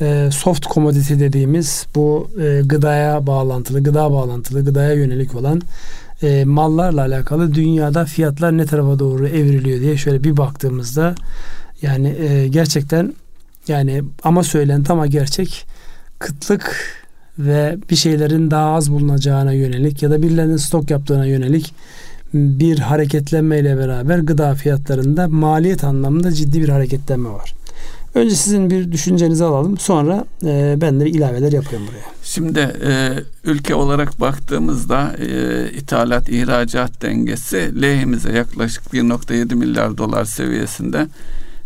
[0.00, 5.62] e, soft commodity dediğimiz bu e, gıdaya bağlantılı, gıda bağlantılı, gıdaya yönelik olan
[6.22, 11.14] e, mallarla alakalı dünyada fiyatlar ne tarafa doğru evriliyor diye şöyle bir baktığımızda
[11.82, 13.14] yani e, gerçekten
[13.68, 15.66] yani ama söylen ama gerçek
[16.18, 16.94] kıtlık
[17.38, 21.74] ve bir şeylerin daha az bulunacağına yönelik ya da birilerinin stok yaptığına yönelik
[22.34, 27.54] bir hareketlenmeyle beraber gıda fiyatlarında maliyet anlamında ciddi bir hareketlenme var.
[28.14, 29.78] Önce sizin bir düşüncenizi alalım.
[29.78, 32.04] Sonra e, ben de ilaveler yapıyorum buraya.
[32.22, 33.10] Şimdi e,
[33.44, 41.06] ülke olarak baktığımızda e, ithalat ihracat dengesi lehimize yaklaşık 1.7 milyar dolar seviyesinde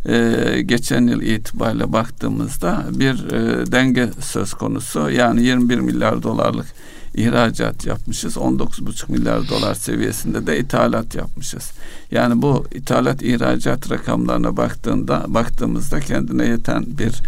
[0.08, 5.10] e, geçen yıl itibariyle baktığımızda bir e, denge söz konusu.
[5.10, 6.66] Yani 21 milyar dolarlık
[7.14, 8.36] ihracat yapmışız.
[8.36, 11.72] 19,5 milyar dolar seviyesinde de ithalat yapmışız.
[12.10, 17.22] Yani bu ithalat ihracat rakamlarına baktığında baktığımızda kendine yeten bir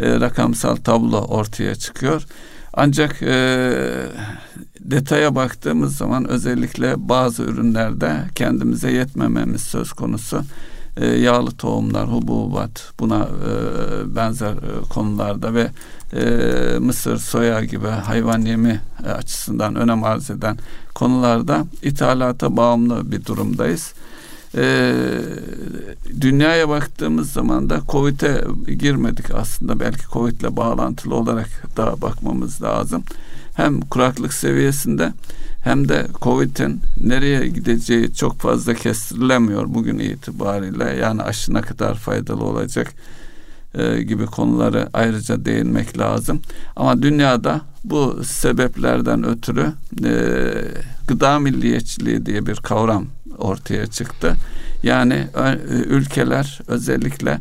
[0.00, 2.22] e, rakamsal tablo ortaya çıkıyor.
[2.74, 3.72] Ancak e,
[4.80, 10.42] detaya baktığımız zaman özellikle bazı ürünlerde kendimize yetmememiz söz konusu.
[10.96, 15.70] E, yağlı tohumlar, hububat buna e, benzer e, konularda ve
[16.16, 16.24] e,
[16.78, 20.58] mısır, soya gibi hayvan yemi e, açısından önem arz eden
[20.94, 23.94] konularda ithalata bağımlı bir durumdayız.
[24.56, 24.94] E,
[26.20, 28.44] dünyaya baktığımız zaman da Covid'e
[28.74, 29.80] girmedik aslında.
[29.80, 33.02] Belki Covid'le bağlantılı olarak da bakmamız lazım.
[33.54, 35.12] Hem kuraklık seviyesinde
[35.64, 40.84] hem de Covid'in nereye gideceği çok fazla kestirilemiyor bugün itibariyle.
[40.84, 42.92] Yani aşı ne kadar faydalı olacak
[43.74, 46.40] e, gibi konuları ayrıca değinmek lazım.
[46.76, 49.72] Ama dünyada bu sebeplerden ötürü
[50.04, 50.14] e,
[51.08, 53.06] gıda milliyetçiliği diye bir kavram
[53.38, 54.36] ortaya çıktı.
[54.82, 57.40] Yani e, ülkeler özellikle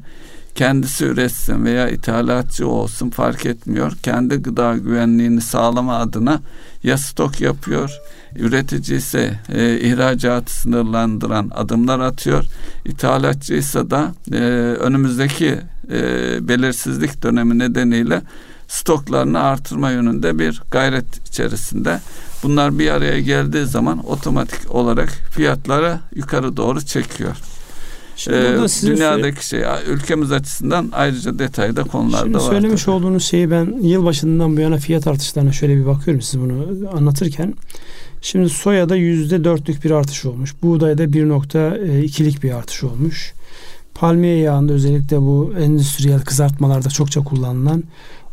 [0.55, 3.93] kendisi üretsin veya ithalatçı olsun fark etmiyor.
[4.03, 6.41] Kendi gıda güvenliğini sağlama adına
[6.83, 7.99] ya stok yapıyor,
[8.35, 12.45] üretici ise e, ihracatı sınırlandıran adımlar atıyor.
[12.85, 14.37] İthalatçı ise da e,
[14.79, 15.59] önümüzdeki
[15.91, 18.21] e, belirsizlik dönemi nedeniyle
[18.67, 21.99] stoklarını artırma yönünde bir gayret içerisinde.
[22.43, 27.35] Bunlar bir araya geldiği zaman otomatik olarak fiyatları yukarı doğru çekiyor.
[28.15, 32.51] Şimdi ee, dünyadaki şey ülkemiz açısından ayrıca detayda konular Şimdi da var.
[32.51, 32.95] Söylemiş tabii.
[32.95, 37.53] olduğunuz şeyi ben yılbaşından bu yana fiyat artışlarına şöyle bir bakıyorum siz bunu anlatırken.
[38.21, 40.53] Şimdi soyada yüzde dörtlük bir artış olmuş.
[40.63, 43.33] Buğdayda bir nokta ikilik bir artış olmuş.
[44.01, 47.83] Palmiye yağında özellikle bu endüstriyel kızartmalarda çokça kullanılan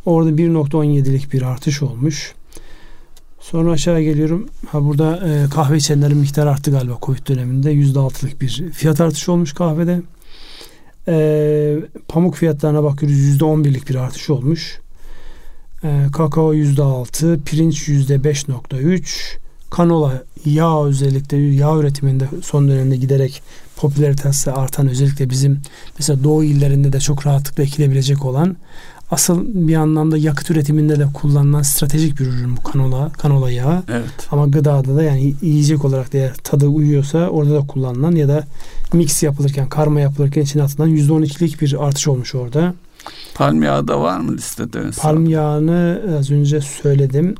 [0.06, 2.34] orada 1.17'lik bir artış olmuş.
[3.40, 4.48] Sonra aşağı geliyorum.
[4.68, 7.74] Ha burada e, kahve içenlerin miktarı arttı galiba Covid döneminde.
[7.74, 10.02] %6'lık bir fiyat artışı olmuş kahvede.
[11.08, 11.76] E,
[12.08, 13.18] pamuk fiyatlarına bakıyoruz.
[13.18, 14.80] %11'lik bir artış olmuş.
[15.84, 19.38] E, kakao %6, pirinç %5.3,
[19.70, 23.42] kanola yağ özellikle yağ üretiminde son dönemde giderek
[23.78, 25.60] popülaritesi artan özellikle bizim
[25.98, 28.56] mesela doğu illerinde de çok rahatlıkla ekilebilecek olan
[29.10, 33.82] asıl bir anlamda yakıt üretiminde de kullanılan stratejik bir ürün bu kanola, kanola yağı.
[33.88, 34.28] Evet.
[34.30, 38.44] Ama gıdada da yani yiyecek olarak da eğer tadı uyuyorsa orada da kullanılan ya da
[38.92, 42.74] mix yapılırken, karma yapılırken içine atılan %12'lik bir artış olmuş orada.
[43.34, 44.90] Palm yağı da var mı listede?
[44.98, 47.34] Palm yağını az önce söyledim.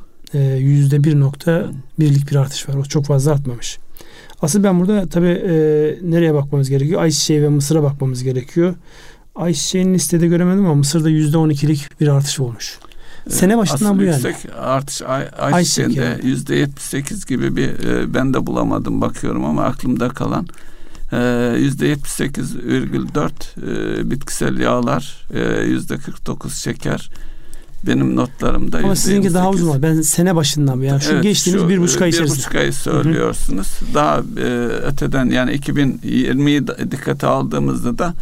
[0.59, 1.67] Yüzde bir nokta
[1.99, 2.75] birlik bir artış var.
[2.75, 3.79] O çok fazla artmamış.
[4.43, 5.53] Asıl ben burada tabii e,
[6.03, 7.03] nereye bakmamız gerekiyor?
[7.03, 8.75] Ayçiçeği ve mısıra bakmamız gerekiyor.
[9.35, 12.79] Ayçiçeğini listede göremedim ama Mısır'da yüzde on ikilik bir artış olmuş.
[13.29, 14.55] Sene başından Asıl bu yüksek yani.
[14.55, 20.09] artış ay, ayçiçeğinde yüzde yetmiş sekiz gibi bir e, ben de bulamadım bakıyorum ama aklımda
[20.09, 20.47] kalan
[21.13, 25.27] e, yüzde yetmiş sekiz virgül dört e, bitkisel yağlar
[25.67, 27.11] yüzde kırk dokuz şeker
[27.87, 29.83] Benim notlarımda Ama sizinki daha uzun var.
[29.83, 32.39] Ben sene başından yani şu evet, geçtiğimiz şu, bir buçuk ay içerisinde.
[32.39, 33.81] Bir buçuk ay söylüyorsunuz.
[33.81, 33.95] Hı-hı.
[33.95, 38.15] Daha e, öteden yani 2020'yi dikkate aldığımızda da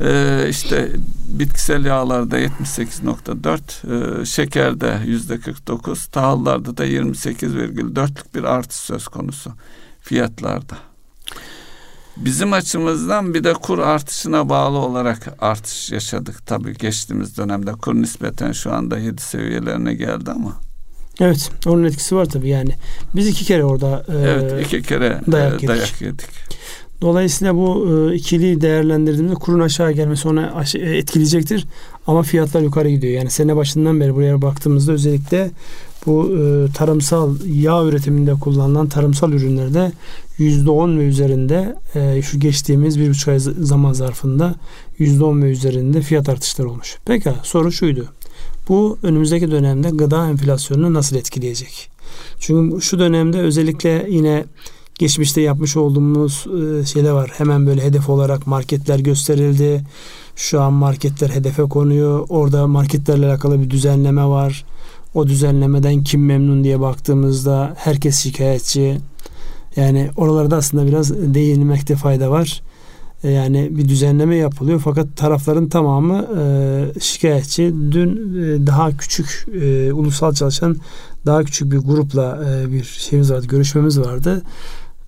[0.00, 0.90] e, işte
[1.28, 9.52] bitkisel yağlarda 78.4, e, şekerde %49, tahıllarda da 28,4'lük bir artış söz konusu
[10.00, 10.89] fiyatlarda.
[12.16, 17.72] Bizim açımızdan bir de kur artışına bağlı olarak artış yaşadık tabii geçtiğimiz dönemde.
[17.72, 20.56] Kur nispeten şu anda 7 seviyelerine geldi ama.
[21.20, 22.70] Evet onun etkisi var tabii yani.
[23.16, 26.26] Biz iki kere orada e, Evet iki kere dayak, e, dayak yedik.
[27.00, 31.66] Dolayısıyla bu e, ikili değerlendirdiğimizde kurun aşağı gelmesi ona aş- e, etkileyecektir.
[32.06, 33.12] Ama fiyatlar yukarı gidiyor.
[33.12, 35.50] Yani sene başından beri buraya baktığımızda özellikle
[36.06, 39.92] bu e, tarımsal yağ üretiminde kullanılan tarımsal ürünlerde
[40.38, 44.54] yüzde on ve üzerinde e, şu geçtiğimiz bir buçuk ay zaman zarfında
[44.98, 46.98] yüzde on ve üzerinde fiyat artışları olmuş.
[47.04, 48.04] Peki soru şuydu.
[48.68, 51.90] Bu önümüzdeki dönemde gıda enflasyonunu nasıl etkileyecek?
[52.38, 54.44] Çünkü şu dönemde özellikle yine
[54.98, 57.30] geçmişte yapmış olduğumuz e, şeyler var.
[57.34, 59.84] Hemen böyle hedef olarak marketler gösterildi.
[60.36, 62.26] Şu an marketler hedefe konuyor.
[62.28, 64.64] Orada marketlerle alakalı bir düzenleme var.
[65.14, 68.98] O düzenlemeden kim memnun diye baktığımızda herkes şikayetçi.
[69.76, 72.62] Yani oralarda aslında biraz değinmekte fayda var.
[73.24, 77.74] E, yani bir düzenleme yapılıyor fakat tarafların tamamı e, şikayetçi.
[77.90, 80.76] Dün e, daha küçük e, ulusal çalışan
[81.26, 84.42] daha küçük bir grupla e, bir şeyimiz vardı, görüşmemiz vardı.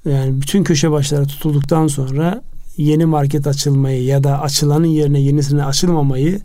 [0.05, 2.43] Yani bütün köşe başları tutulduktan sonra
[2.77, 6.41] yeni market açılmayı ya da açılanın yerine yenisine açılmamayı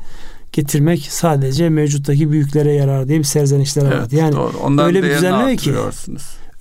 [0.58, 4.16] getirmek sadece mevcuttaki büyüklere yarar diye bir serzenişler evet, vardı.
[4.16, 4.58] Yani doğru.
[4.64, 5.74] Ondan öyle bir düzenleme ki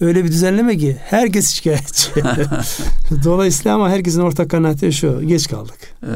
[0.01, 2.11] öyle bir düzenleme ki herkes şikayetçi.
[3.25, 5.23] Dolayısıyla ama herkesin ortak kanaati şu.
[5.23, 5.79] Geç kaldık.
[6.03, 6.07] Ee,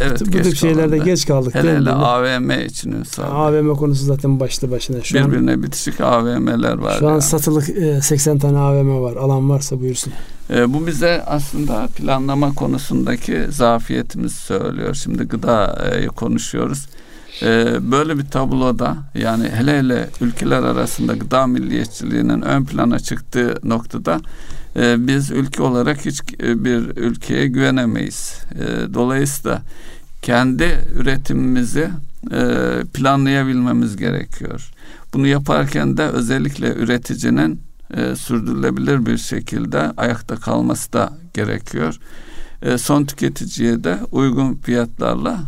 [0.00, 1.54] evet Bu tip şeylerde geç kaldık.
[1.54, 5.02] Hele hele AVM için AVM konusu zaten başlı başına.
[5.02, 6.96] Şu Birbirine an, bitişik AVM'ler var.
[6.98, 7.64] Şu an satılık
[8.04, 9.16] 80 e, tane AVM var.
[9.16, 10.12] Alan varsa buyursun.
[10.50, 14.94] E, bu bize aslında planlama konusundaki zafiyetimizi söylüyor.
[14.94, 16.86] Şimdi gıdayı konuşuyoruz.
[17.42, 24.20] Ee, böyle bir tabloda yani hele hele ülkeler arasında gıda milliyetçiliğinin ön plana çıktığı noktada
[24.76, 28.38] e, biz ülke olarak hiç e, bir ülkeye güvenemeyiz.
[28.54, 29.62] E, dolayısıyla
[30.22, 31.90] kendi üretimimizi
[32.94, 34.70] planlayabilmemiz gerekiyor.
[35.14, 37.60] Bunu yaparken de özellikle üreticinin
[38.16, 41.98] sürdürülebilir bir şekilde ayakta kalması da gerekiyor.
[42.76, 45.38] son tüketiciye de uygun fiyatlarla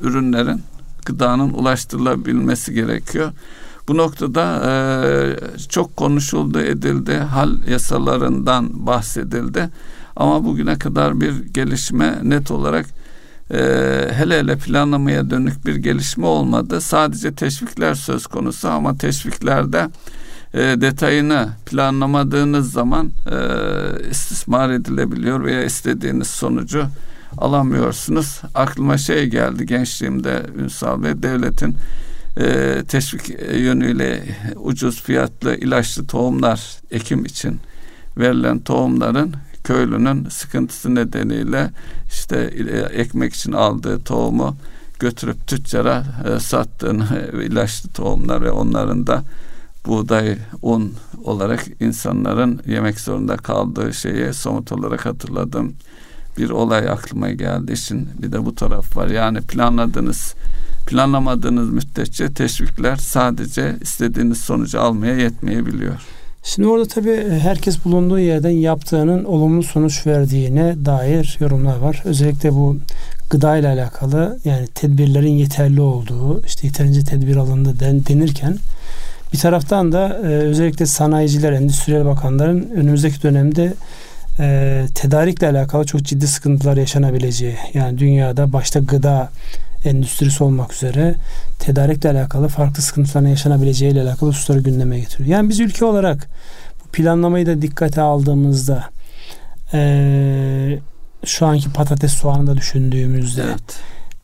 [0.00, 0.62] ürünlerin
[1.08, 3.32] gıdanın ulaştırılabilmesi gerekiyor.
[3.88, 4.70] Bu noktada e,
[5.68, 9.70] çok konuşuldu, edildi, hal yasalarından bahsedildi.
[10.16, 12.86] Ama bugüne kadar bir gelişme net olarak
[13.50, 13.58] e,
[14.12, 16.80] hele hele planlamaya dönük bir gelişme olmadı.
[16.80, 19.88] Sadece teşvikler söz konusu ama teşviklerde
[20.54, 23.38] e, detayını planlamadığınız zaman e,
[24.10, 26.86] istismar edilebiliyor veya istediğiniz sonucu
[27.36, 28.40] alamıyorsunuz.
[28.54, 31.76] Aklıma şey geldi gençliğimde Ünsal Bey devletin
[32.40, 34.22] e, teşvik yönüyle
[34.56, 37.60] ucuz fiyatlı ilaçlı tohumlar ekim için
[38.16, 41.70] verilen tohumların köylünün sıkıntısı nedeniyle
[42.08, 44.56] işte e, ekmek için aldığı tohumu
[44.98, 49.22] götürüp tüccara e, sattığını ilaçlı tohumlar ve onların da
[49.86, 55.74] buğday, un olarak insanların yemek zorunda kaldığı şeyi somut olarak hatırladım
[56.38, 57.72] bir olay aklıma geldi.
[57.72, 59.08] için bir de bu taraf var.
[59.08, 60.34] Yani planladığınız
[60.86, 65.94] planlamadığınız müddetçe teşvikler sadece istediğiniz sonucu almaya yetmeyebiliyor.
[66.42, 72.02] Şimdi orada tabii herkes bulunduğu yerden yaptığının olumlu sonuç verdiğine dair yorumlar var.
[72.04, 72.76] Özellikle bu
[73.30, 78.58] gıda ile alakalı yani tedbirlerin yeterli olduğu, işte yeterince tedbir alındı den, denirken
[79.32, 83.74] bir taraftan da e, özellikle sanayiciler, endüstriyel bakanların önümüzdeki dönemde
[84.40, 89.30] e, tedarikle alakalı çok ciddi sıkıntılar yaşanabileceği yani dünyada başta gıda
[89.84, 91.14] endüstrisi olmak üzere
[91.58, 95.28] tedarikle alakalı farklı sıkıntıların yaşanabileceği ile alakalı hususları gündeme getiriyor.
[95.28, 96.28] Yani biz ülke olarak
[96.84, 98.84] bu planlamayı da dikkate aldığımızda
[99.74, 100.78] e,
[101.24, 103.80] şu anki patates soğanı da düşündüğümüzde evet.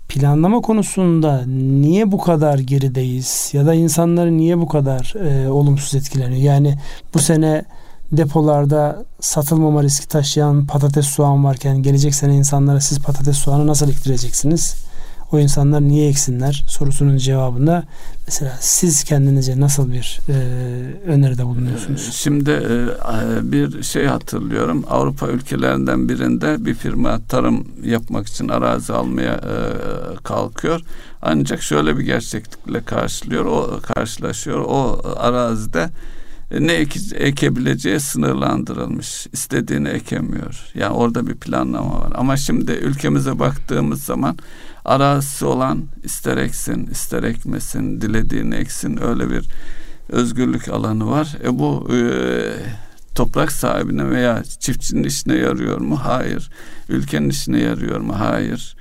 [0.09, 6.42] planlama konusunda niye bu kadar gerideyiz ya da insanları niye bu kadar e, olumsuz etkileniyor?
[6.42, 6.79] Yani
[7.14, 7.64] bu sene
[8.16, 14.85] depolarda satılmama riski taşıyan patates soğan varken gelecek sene insanlara siz patates soğanı nasıl iktireceksiniz?
[15.35, 17.85] o insanlar niye eksinler sorusunun cevabında
[18.27, 20.33] mesela siz kendinize nasıl bir e,
[21.07, 22.11] öneride bulunuyorsunuz?
[22.12, 24.85] Şimdi e, bir şey hatırlıyorum.
[24.90, 29.57] Avrupa ülkelerinden birinde bir firma tarım yapmak için arazi almaya e,
[30.24, 30.81] kalkıyor.
[31.22, 34.64] Ancak şöyle bir gerçeklikle karşılıyor, o karşılaşıyor.
[34.68, 35.90] O arazide
[36.50, 39.26] ne eke, ekebileceği sınırlandırılmış.
[39.33, 40.64] İstediğini ekemiyor.
[40.74, 42.12] Yani orada bir planlama var.
[42.14, 44.38] Ama şimdi ülkemize baktığımız zaman
[44.85, 49.44] arazisi olan ister eksin, ister ekmesin, dilediğini eksin öyle bir
[50.09, 51.37] özgürlük alanı var.
[51.44, 51.98] E bu e,
[53.14, 56.00] toprak sahibine veya çiftçinin işine yarıyor mu?
[56.04, 56.50] Hayır.
[56.88, 58.18] Ülkenin işine yarıyor mu?
[58.18, 58.76] Hayır.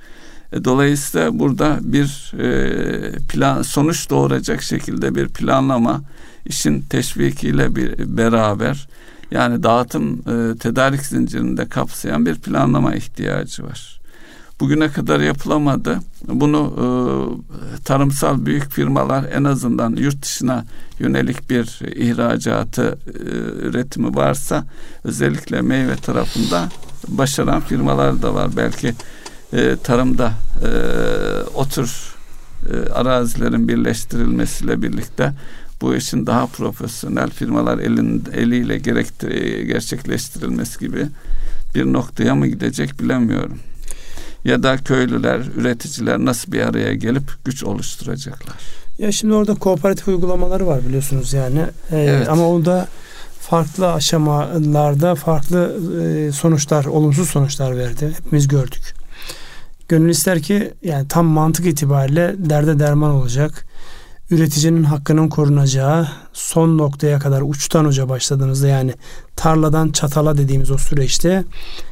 [0.54, 6.02] E, dolayısıyla burada bir e, plan sonuç doğuracak şekilde bir planlama
[6.46, 8.88] işin teşvikiyle bir beraber
[9.30, 14.00] yani dağıtım e, tedarik zincirinde kapsayan bir planlama ihtiyacı var.
[14.60, 15.98] Bugüne kadar yapılamadı.
[16.28, 16.74] Bunu
[17.84, 20.64] tarımsal büyük firmalar en azından yurt dışına
[20.98, 23.18] yönelik bir ihracatı e,
[23.66, 24.64] üretimi varsa
[25.04, 26.68] özellikle meyve tarafında
[27.08, 28.50] başaran firmalar da var.
[28.56, 28.94] Belki
[29.54, 30.68] e, tarımda e,
[31.54, 32.14] o tür
[32.72, 35.32] e, arazilerin birleştirilmesiyle birlikte
[35.80, 41.06] bu işin daha profesyonel firmalar elin, eliyle gerektir, gerçekleştirilmesi gibi
[41.74, 43.58] bir noktaya mı gidecek bilemiyorum.
[44.44, 48.56] Ya da köylüler, üreticiler nasıl bir araya gelip güç oluşturacaklar?
[48.98, 51.60] Ya şimdi orada kooperatif uygulamaları var biliyorsunuz yani.
[51.92, 52.28] Ee, evet.
[52.28, 52.88] Ama o da
[53.40, 58.12] farklı aşamalarda farklı e, sonuçlar, olumsuz sonuçlar verdi.
[58.16, 59.03] Hepimiz gördük.
[59.88, 63.66] Gönül ister ki yani tam mantık itibariyle derde derman olacak
[64.30, 68.94] üreticinin hakkının korunacağı son noktaya kadar uçtan uca başladığınızda yani
[69.36, 71.44] tarladan çatala dediğimiz o süreçte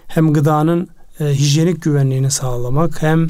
[0.06, 0.88] hem gıdanın
[1.20, 3.26] e, hijyenik güvenliğini sağlamak hem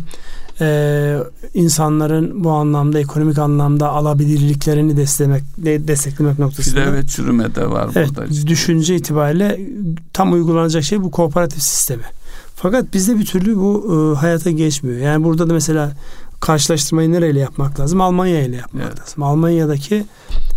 [0.61, 1.19] e,
[1.55, 6.81] insanların bu anlamda ekonomik anlamda alabilirliklerini desteklemek desteklemek noktasında.
[6.81, 8.47] Fide ve çürüme de var evet, burada.
[8.47, 9.61] Düşünce itibariyle
[10.13, 12.03] tam uygulanacak şey bu kooperatif sistemi.
[12.63, 14.99] Fakat bizde bir türlü bu e, hayata geçmiyor.
[14.99, 15.93] Yani burada da mesela
[16.41, 18.01] karşılaştırmayı nereyle yapmak lazım?
[18.01, 19.01] Almanya ile yapmak evet.
[19.01, 19.23] lazım.
[19.23, 20.05] Almanya'daki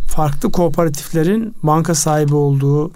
[0.08, 2.92] farklı kooperatiflerin banka sahibi olduğu,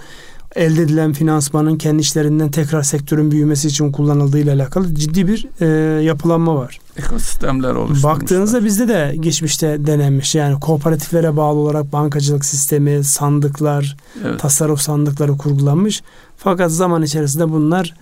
[0.55, 5.65] elde edilen finansmanın kendi işlerinden tekrar sektörün büyümesi için kullanıldığı ile alakalı ciddi bir e,
[6.03, 6.79] yapılanma var.
[6.97, 8.15] Ekosistemler oluşturmuşlar.
[8.15, 10.35] Baktığınızda bizde de geçmişte denenmiş.
[10.35, 14.39] Yani kooperatiflere bağlı olarak bankacılık sistemi, sandıklar, evet.
[14.39, 16.01] tasarruf sandıkları kurgulanmış.
[16.37, 17.93] Fakat zaman içerisinde bunlar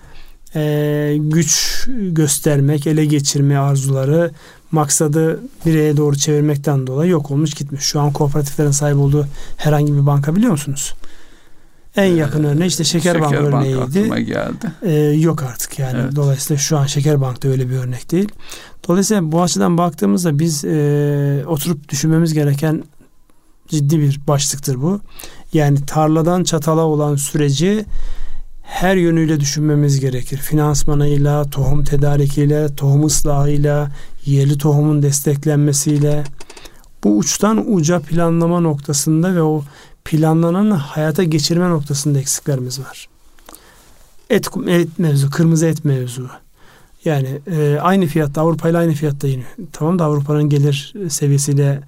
[0.54, 4.30] e, güç göstermek, ele geçirme arzuları
[4.70, 7.84] maksadı bireye doğru çevirmekten dolayı yok olmuş gitmiş.
[7.84, 10.94] Şu an kooperatiflerin sahip olduğu herhangi bir banka biliyor musunuz?
[11.96, 14.24] En yakın ee, örneği işte Şeker, Şeker Bank örneğiydi.
[14.24, 14.72] geldi.
[14.82, 15.98] Ee, yok artık yani.
[16.02, 16.16] Evet.
[16.16, 18.28] Dolayısıyla şu an Şeker Bank'ta öyle bir örnek değil.
[18.88, 22.84] Dolayısıyla bu açıdan baktığımızda biz e, oturup düşünmemiz gereken
[23.68, 25.00] ciddi bir başlıktır bu.
[25.52, 27.84] Yani tarladan çatala olan süreci
[28.68, 30.38] her yönüyle düşünmemiz gerekir.
[30.38, 33.90] Finansmanıyla, tohum tedarikiyle, tohum ıslahıyla,
[34.26, 36.24] yerli tohumun desteklenmesiyle
[37.04, 39.64] bu uçtan uca planlama noktasında ve o
[40.04, 43.08] planlanan hayata geçirme noktasında eksiklerimiz var.
[44.30, 46.28] Et, et mevzu, kırmızı et mevzu.
[47.04, 49.44] Yani e, aynı fiyatta Avrupa ile aynı fiyatta yine.
[49.72, 51.80] Tamam da Avrupa'nın gelir seviyesiyle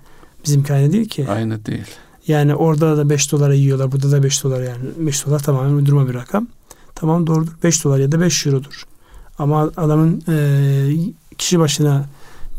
[0.44, 1.26] bizimki aynı değil ki.
[1.28, 1.84] Aynı değil.
[2.26, 3.92] Yani orada da 5 dolara yiyorlar.
[3.92, 4.78] Burada da 5 dolar yani.
[4.96, 6.46] 5 dolar tamamen uydurma bir rakam.
[7.00, 7.52] Tamam doğrudur.
[7.62, 8.84] 5 dolar ya da 5 eurodur.
[9.38, 10.36] Ama adamın e,
[11.38, 12.04] kişi başına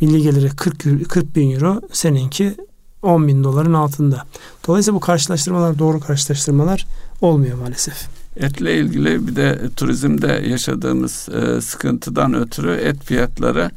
[0.01, 2.55] milli geliri 40, 40 bin euro seninki
[3.01, 4.23] 10 bin doların altında.
[4.67, 6.85] Dolayısıyla bu karşılaştırmalar doğru karşılaştırmalar
[7.21, 8.07] olmuyor maalesef.
[8.37, 13.71] Etle ilgili bir de turizmde yaşadığımız e, sıkıntıdan ötürü et fiyatları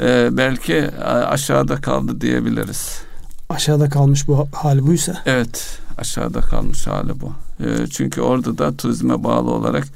[0.00, 3.00] e, belki aşağıda kaldı diyebiliriz.
[3.48, 5.22] Aşağıda kalmış bu hali buysa?
[5.26, 7.32] Evet aşağıda kalmış hali bu.
[7.60, 9.86] E, çünkü orada da turizme bağlı olarak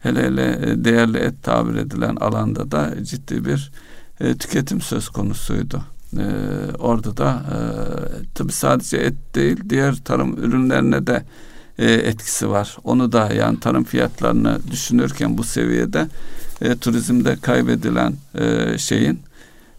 [0.00, 3.72] hele hele e, değerli et tabir edilen alanda da ciddi bir
[4.20, 5.82] e, tüketim söz konusuydu.
[6.18, 6.26] E,
[6.78, 7.58] orada da e,
[8.34, 11.24] tabi sadece et değil diğer tarım ürünlerine de
[11.78, 12.76] etkisi var.
[12.84, 16.08] Onu da yani tarım fiyatlarını düşünürken bu seviyede
[16.80, 18.14] turizmde kaybedilen
[18.76, 19.20] şeyin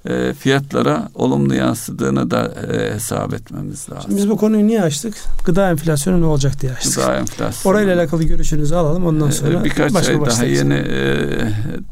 [0.05, 4.03] e, fiyatlara olumlu yansıdığını da e, hesap etmemiz lazım.
[4.05, 5.13] Şimdi biz bu konuyu niye açtık?
[5.45, 6.95] Gıda enflasyonu ne olacak diye açtık.
[6.95, 7.73] Gıda enflasyonu.
[7.73, 11.27] Orayla alakalı görüşünüzü alalım ondan e, sonra birkaç başka ay daha yeni e,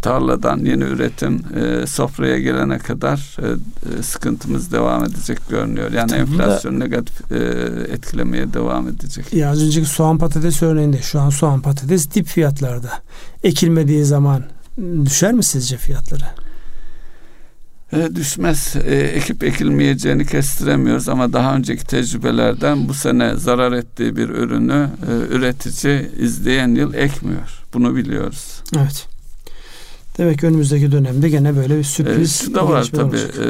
[0.01, 3.47] tarladan yeni üretim e, sofraya gelene kadar e,
[3.99, 5.91] e, sıkıntımız devam edecek görünüyor.
[5.91, 7.37] Yani Tabii enflasyon da, negatif e,
[7.93, 9.33] etkilemeye devam edecek.
[9.33, 12.91] Ya az önceki soğan patates örneğinde şu an soğan patates dip fiyatlarda.
[13.43, 14.43] Ekilmediği zaman
[15.05, 16.46] düşer mi sizce fiyatları?
[17.93, 18.75] E, düşmez.
[18.85, 25.35] E, ekip ekilmeyeceğini kestiremiyoruz ama daha önceki tecrübelerden bu sene zarar ettiği bir ürünü e,
[25.35, 27.63] üretici izleyen yıl ekmiyor.
[27.73, 28.63] Bunu biliyoruz.
[28.77, 29.07] Evet.
[30.17, 32.41] Demek ki önümüzdeki dönemde gene böyle bir sürpriz.
[32.41, 33.47] E, şu da var tabii e,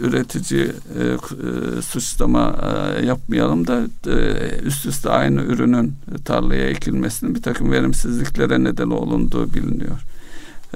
[0.00, 5.94] üretici e, e, suçlama e, yapmayalım da e, üst üste aynı ürünün
[6.24, 9.98] tarlaya ekilmesinin bir takım verimsizliklere neden olunduğu biliniyor.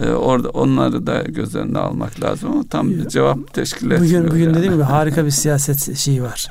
[0.03, 4.22] Ee, orada onları da göz önüne almak lazım ama tam bir cevap teşkil etmiyor.
[4.22, 4.55] Bugün, bugün yani.
[4.55, 6.49] dediğim gibi harika bir siyaset şeyi var.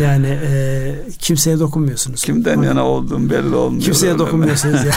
[0.00, 2.22] Yani e, kimseye dokunmuyorsunuz.
[2.22, 3.82] Kimden Ama, yana olduğum belli olmuyor.
[3.82, 4.92] Kimseye dokunmuyorsunuz ya.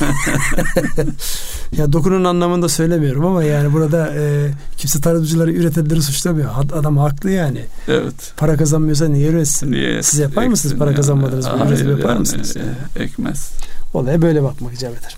[1.78, 6.50] ya dokunun anlamında söylemiyorum ama yani burada e, kimse tarımcıları üretenleri suçlamıyor.
[6.74, 7.66] Adam haklı yani.
[7.88, 8.34] Evet.
[8.38, 9.72] Para kazanmıyorsa niye üretsin?
[9.72, 10.98] Niye Siz yapar mısınız para yani.
[10.98, 11.46] kazanmadınız?
[11.46, 12.56] Hayır, yapar yani, mısınız?
[12.56, 12.70] Yani?
[12.96, 13.52] E, ekmez.
[13.94, 15.18] Olaya böyle bakmak icap eder.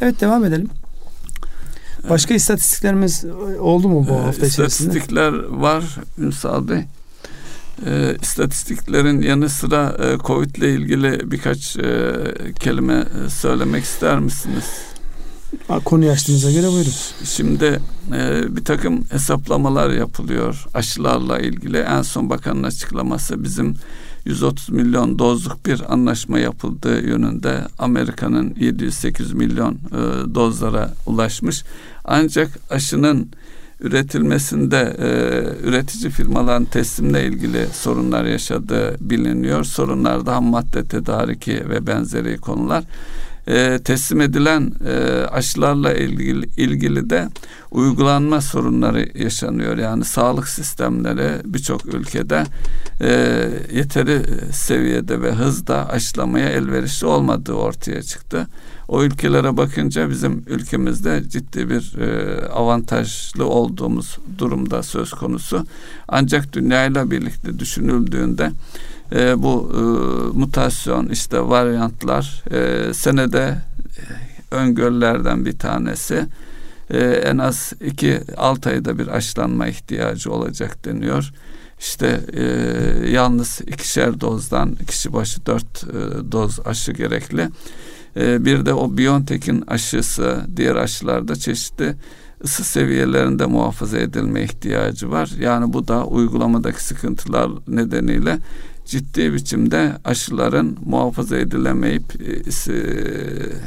[0.00, 0.68] Evet devam edelim.
[2.10, 3.24] Başka istatistiklerimiz
[3.60, 4.88] oldu mu bu ee, hafta içerisinde?
[4.88, 5.84] İstatistikler var
[6.18, 6.84] Ünsal Bey.
[7.86, 12.12] E, istatistiklerin yanı sıra e, Covid ile ilgili birkaç e,
[12.60, 14.64] kelime e, söylemek ister misiniz?
[15.84, 16.92] Konuyu açtığınıza göre buyurun.
[17.24, 17.80] Şimdi
[18.14, 21.78] e, bir takım hesaplamalar yapılıyor aşılarla ilgili.
[21.78, 23.76] En son bakanın açıklaması bizim
[24.24, 31.64] 130 milyon dozluk bir anlaşma yapıldığı yönünde Amerika'nın 708 milyon e, dozlara ulaşmış.
[32.10, 33.28] Ancak aşının
[33.80, 35.08] üretilmesinde e,
[35.68, 39.64] üretici firmaların teslimle ilgili sorunlar yaşadığı biliniyor.
[39.64, 42.84] Sorunlar da ham madde tedariki ve benzeri konular.
[43.48, 47.28] E, teslim edilen e, aşılarla ilgili, ilgili de
[47.70, 49.78] uygulanma sorunları yaşanıyor.
[49.78, 52.44] Yani sağlık sistemleri birçok ülkede
[53.00, 53.10] e,
[53.72, 58.46] yeteri seviyede ve hızda aşılamaya elverişli olmadığı ortaya çıktı.
[58.88, 65.66] O ülkelere bakınca bizim ülkemizde ciddi bir e, avantajlı olduğumuz durumda söz konusu.
[66.08, 68.50] Ancak dünyayla birlikte düşünüldüğünde
[69.12, 69.80] e, bu e,
[70.38, 73.58] mutasyon işte varyantlar e, senede
[73.98, 76.26] e, öngörülerden bir tanesi
[76.90, 81.32] e, en az iki altı ayda bir aşılanma ihtiyacı olacak deniyor.
[81.80, 82.42] İşte e,
[83.10, 87.48] yalnız ikişer dozdan kişi başı dört e, doz aşı gerekli.
[88.16, 91.94] E, bir de o Biontech'in aşısı diğer aşılarda çeşitli
[92.44, 95.30] ısı seviyelerinde muhafaza edilme ihtiyacı var.
[95.40, 98.38] Yani bu da uygulamadaki sıkıntılar nedeniyle
[98.86, 102.52] ciddi biçimde aşıların muhafaza edilemeyip e,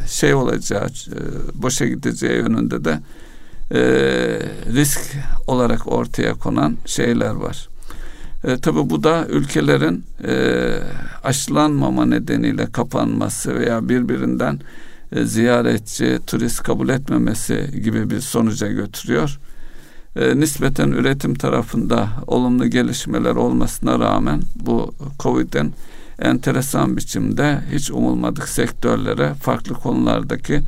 [0.07, 1.17] şey olacağı, e,
[1.61, 2.99] boşa gideceği yönünde de
[3.71, 3.81] e,
[4.73, 4.99] risk
[5.47, 7.70] olarak ortaya konan şeyler var.
[8.43, 10.73] E, tabii bu da ülkelerin e,
[11.23, 14.59] aşılanmama nedeniyle kapanması veya birbirinden
[15.11, 19.39] e, ziyaretçi, turist kabul etmemesi gibi bir sonuca götürüyor.
[20.15, 25.73] E, nispeten üretim tarafında olumlu gelişmeler olmasına rağmen bu Covid'in
[26.19, 30.61] enteresan biçimde hiç umulmadık sektörlere farklı konulardaki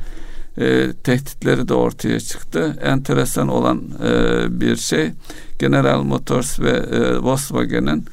[0.58, 2.76] e, tehditleri de ortaya çıktı.
[2.82, 5.10] Enteresan olan e, bir şey
[5.58, 8.04] General Motors ve e, Volkswagen'in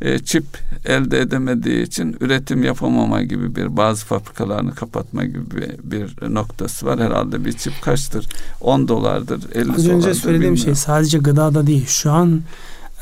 [0.00, 0.44] e, çip
[0.84, 7.00] elde edemediği için üretim yapamama gibi bir bazı fabrikalarını kapatma gibi bir, noktası var.
[7.00, 8.26] Herhalde bir çip kaçtır?
[8.60, 9.72] 10 dolardır, 50 dolardır.
[9.74, 10.64] Az önce söylediğim bilmiyorum.
[10.64, 11.86] şey sadece gıdada değil.
[11.86, 12.42] Şu an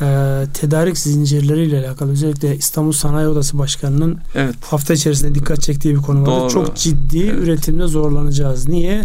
[0.00, 0.06] e,
[0.54, 4.54] tedarik zincirleriyle alakalı özellikle İstanbul Sanayi Odası Başkanı'nın evet.
[4.60, 6.26] hafta içerisinde dikkat çektiği bir konu var.
[6.26, 6.50] Doğru.
[6.50, 7.42] Çok ciddi evet.
[7.42, 8.68] üretimde zorlanacağız.
[8.68, 9.04] Niye?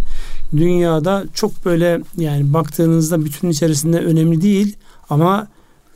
[0.58, 4.76] Dünyada çok böyle yani baktığınızda bütün içerisinde önemli değil
[5.10, 5.48] ama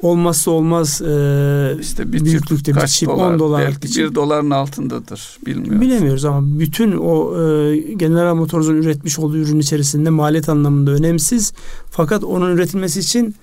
[0.01, 4.09] olmazsa olmaz e, işte bir büyüklükte bir çip dolar, 10 dolar belki çip.
[4.09, 5.81] bir doların altındadır bilmiyoruz.
[5.81, 11.53] Bilemiyoruz ama bütün o e, General Motors'un üretmiş olduğu ürün içerisinde maliyet anlamında önemsiz
[11.91, 13.35] fakat onun üretilmesi için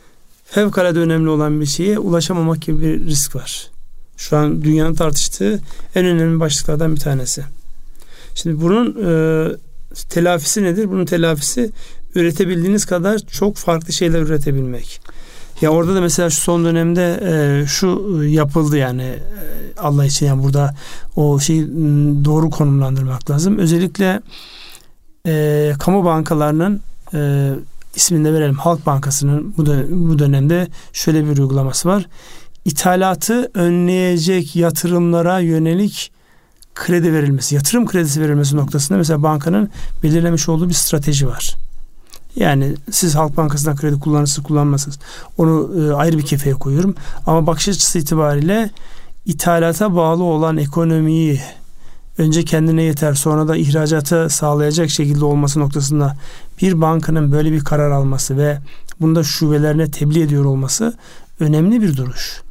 [0.50, 3.70] fevkalade önemli olan bir şeye ulaşamamak gibi bir risk var.
[4.16, 5.60] Şu an dünyanın tartıştığı
[5.94, 7.44] en önemli başlıklardan bir tanesi.
[8.34, 9.12] Şimdi bunun e,
[10.08, 10.90] telafisi nedir?
[10.90, 11.70] Bunun telafisi
[12.14, 15.00] üretebildiğiniz kadar çok farklı şeyler üretebilmek.
[15.60, 19.20] Ya orada da mesela şu son dönemde e, şu yapıldı yani e,
[19.78, 20.74] Allah için yani burada
[21.16, 21.66] o şeyi
[22.24, 23.58] doğru konumlandırmak lazım.
[23.58, 24.20] Özellikle
[25.26, 26.80] e, kamu bankalarının
[27.14, 27.50] e,
[27.94, 32.06] ismini de verelim Halk Bankası'nın bu, da, bu dönemde şöyle bir uygulaması var.
[32.64, 36.12] İthalatı önleyecek yatırımlara yönelik
[36.74, 39.70] kredi verilmesi, yatırım kredisi verilmesi noktasında mesela bankanın
[40.02, 41.56] belirlemiş olduğu bir strateji var.
[42.36, 44.98] Yani siz Halk Bankası'ndan kredi kullanırsınız kullanmazsınız.
[45.38, 46.94] Onu e, ayrı bir kefeye koyuyorum.
[47.26, 48.70] Ama bakış açısı itibariyle
[49.26, 51.40] ithalata bağlı olan ekonomiyi
[52.18, 56.16] önce kendine yeter sonra da ihracatı sağlayacak şekilde olması noktasında
[56.62, 58.58] bir bankanın böyle bir karar alması ve
[59.00, 60.94] bunu da şubelerine tebliğ ediyor olması
[61.40, 62.42] önemli bir duruş.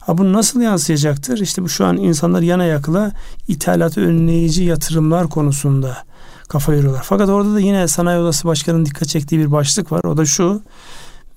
[0.00, 1.38] Ha bu nasıl yansıyacaktır?
[1.38, 3.12] İşte bu şu an insanlar yana yakıla
[3.48, 5.96] ithalatı önleyici yatırımlar konusunda
[6.48, 7.02] kafa yoruyorlar.
[7.04, 10.04] Fakat orada da yine Sanayi Odası Başkanı'nın dikkat çektiği bir başlık var.
[10.04, 10.62] O da şu.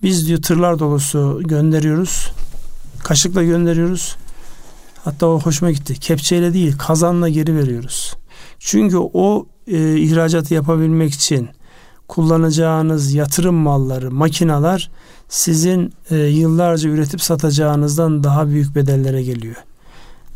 [0.03, 2.31] Biz diyor tırlar dolusu gönderiyoruz.
[3.03, 4.15] Kaşıkla gönderiyoruz.
[5.03, 5.99] Hatta o hoşuma gitti.
[5.99, 8.13] Kepçeyle değil kazanla geri veriyoruz.
[8.59, 11.49] Çünkü o e, ihracatı yapabilmek için
[12.09, 14.91] kullanacağınız yatırım malları, makinalar
[15.29, 19.55] sizin e, yıllarca üretip satacağınızdan daha büyük bedellere geliyor.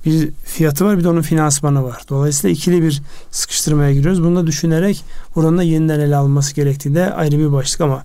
[0.05, 2.01] Bir fiyatı var bir de onun finansmanı var.
[2.09, 3.01] Dolayısıyla ikili bir
[3.31, 4.23] sıkıştırmaya giriyoruz.
[4.23, 5.03] Bunu da düşünerek
[5.35, 8.03] buranın da yeniden ele alması gerektiği de ayrı bir başlık ama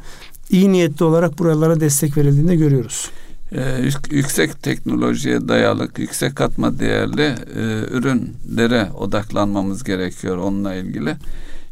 [0.51, 3.11] iyi niyetli olarak buralara destek verildiğini de görüyoruz.
[3.53, 11.17] Ee, yüksek teknolojiye dayalı, yüksek katma değerli e, ürünlere odaklanmamız gerekiyor onunla ilgili.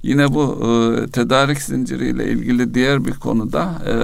[0.06, 3.94] Yine bu e, tedarik zinciriyle ilgili diğer bir konuda e,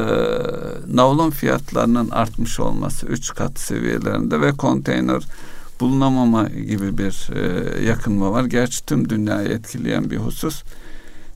[0.96, 5.22] navlun fiyatlarının artmış olması 3 kat seviyelerinde ve konteyner
[5.80, 8.44] bulunamama gibi bir e, yakınma var.
[8.44, 10.62] Gerçi tüm dünyayı etkileyen bir husus.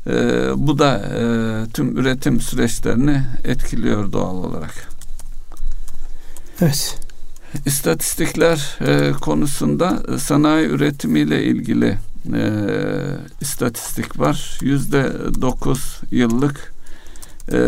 [0.06, 0.12] E,
[0.56, 1.22] bu da e,
[1.72, 4.88] tüm üretim süreçlerini etkiliyor doğal olarak.
[6.60, 6.98] Evet.
[7.66, 11.98] İstatistikler e, konusunda sanayi üretimiyle ilgili
[12.34, 12.50] e,
[13.40, 14.58] istatistik var.
[14.62, 16.74] Yüzde dokuz yıllık
[17.52, 17.60] e,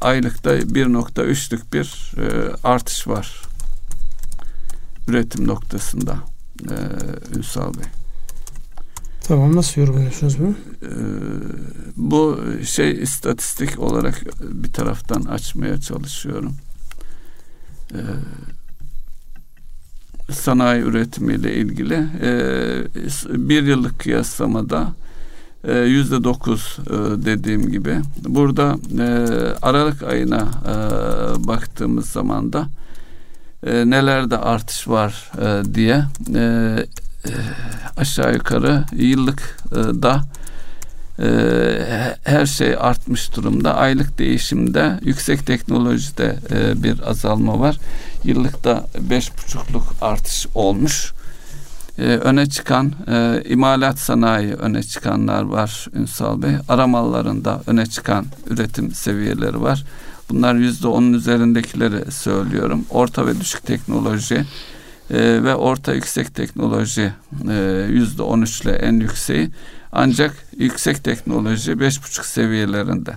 [0.00, 3.42] aylıkta 1.3'lük bir e, artış var
[5.08, 6.18] üretim noktasında
[6.70, 6.76] e,
[7.38, 7.84] Ünsal Bey.
[9.22, 10.54] Tamam nasıl yorumluyorsunuz bunu?
[10.82, 10.88] Ee,
[11.96, 16.54] bu şey istatistik olarak bir taraftan açmaya çalışıyorum.
[17.92, 17.96] Ee,
[20.32, 22.28] sanayi üretimiyle ilgili e,
[23.28, 24.88] bir yıllık kıyaslamada
[25.64, 26.92] e, yüzde dokuz e,
[27.24, 28.76] dediğim gibi burada
[29.62, 30.48] Aralık ayına
[31.38, 32.66] baktığımız zaman da
[33.62, 35.32] nelerde artış var
[35.74, 36.04] diye
[37.96, 39.56] aşağı yukarı yıllık
[40.02, 40.22] da
[42.24, 43.74] her şey artmış durumda.
[43.74, 46.36] Aylık değişimde yüksek teknolojide
[46.82, 47.78] bir azalma var.
[48.24, 51.12] Yıllıkta beş buçukluk artış olmuş.
[51.98, 52.92] öne çıkan
[53.44, 56.54] imalat sanayi öne çıkanlar var Ünsal Bey.
[56.68, 59.84] Aramallarında öne çıkan üretim seviyeleri var.
[60.30, 62.84] Bunlar yüzde onun üzerindekileri söylüyorum.
[62.90, 64.44] Orta ve düşük teknoloji
[65.10, 67.12] ve orta yüksek teknoloji
[67.88, 69.50] yüzde on üçle en yükseği.
[69.92, 73.12] Ancak yüksek teknoloji beş buçuk seviyelerinde.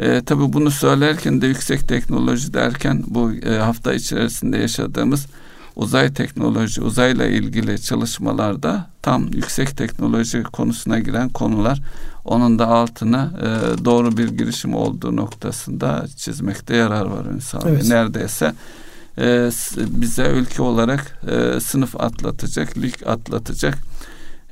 [0.00, 5.26] E, tabii bunu söylerken de yüksek teknoloji derken bu e, hafta içerisinde yaşadığımız
[5.76, 11.80] uzay teknoloji, uzayla ilgili çalışmalarda tam yüksek teknoloji konusuna giren konular.
[12.24, 17.62] Onun da altına e, doğru bir girişim olduğu noktasında çizmekte yarar var insan.
[17.66, 17.84] Evet.
[17.84, 18.54] Neredeyse
[19.18, 23.78] e, bize ülke olarak e, sınıf atlatacak, lig atlatacak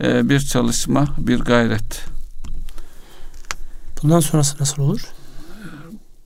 [0.01, 2.05] e, bir çalışma, bir gayret.
[4.03, 5.01] Bundan sonrası nasıl olur?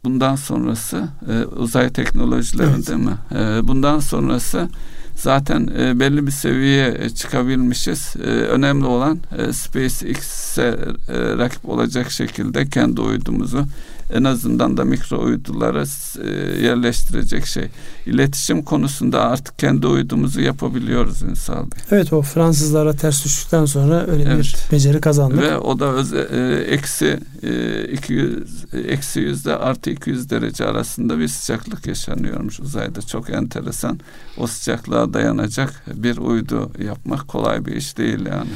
[0.04, 3.04] Bundan sonrası e, uzay teknolojilerinde evet.
[3.04, 3.40] mi?
[3.40, 4.68] E, bundan sonrası
[5.14, 8.14] zaten e, belli bir seviyeye çıkabilmişiz.
[8.16, 10.78] E, önemli olan e, SpaceX'e
[11.08, 13.64] e, rakip olacak şekilde kendi uydumuzu
[14.12, 15.84] en azından da mikro uydulara
[16.24, 16.30] e,
[16.62, 17.68] yerleştirecek şey.
[18.06, 21.82] İletişim konusunda artık kendi uydumuzu yapabiliyoruz Ünsal Bey.
[21.90, 24.38] Evet o Fransızlara ters düştükten sonra öyle evet.
[24.38, 25.42] bir beceri kazandık.
[25.42, 26.38] Ve o da öze, e,
[26.74, 33.02] eksi e, 200 eksi yüzde artı 200 derece arasında bir sıcaklık yaşanıyormuş uzayda.
[33.02, 34.00] Çok enteresan.
[34.36, 38.50] O sıcaklığa dayanacak bir uydu yapmak kolay bir iş değil yani.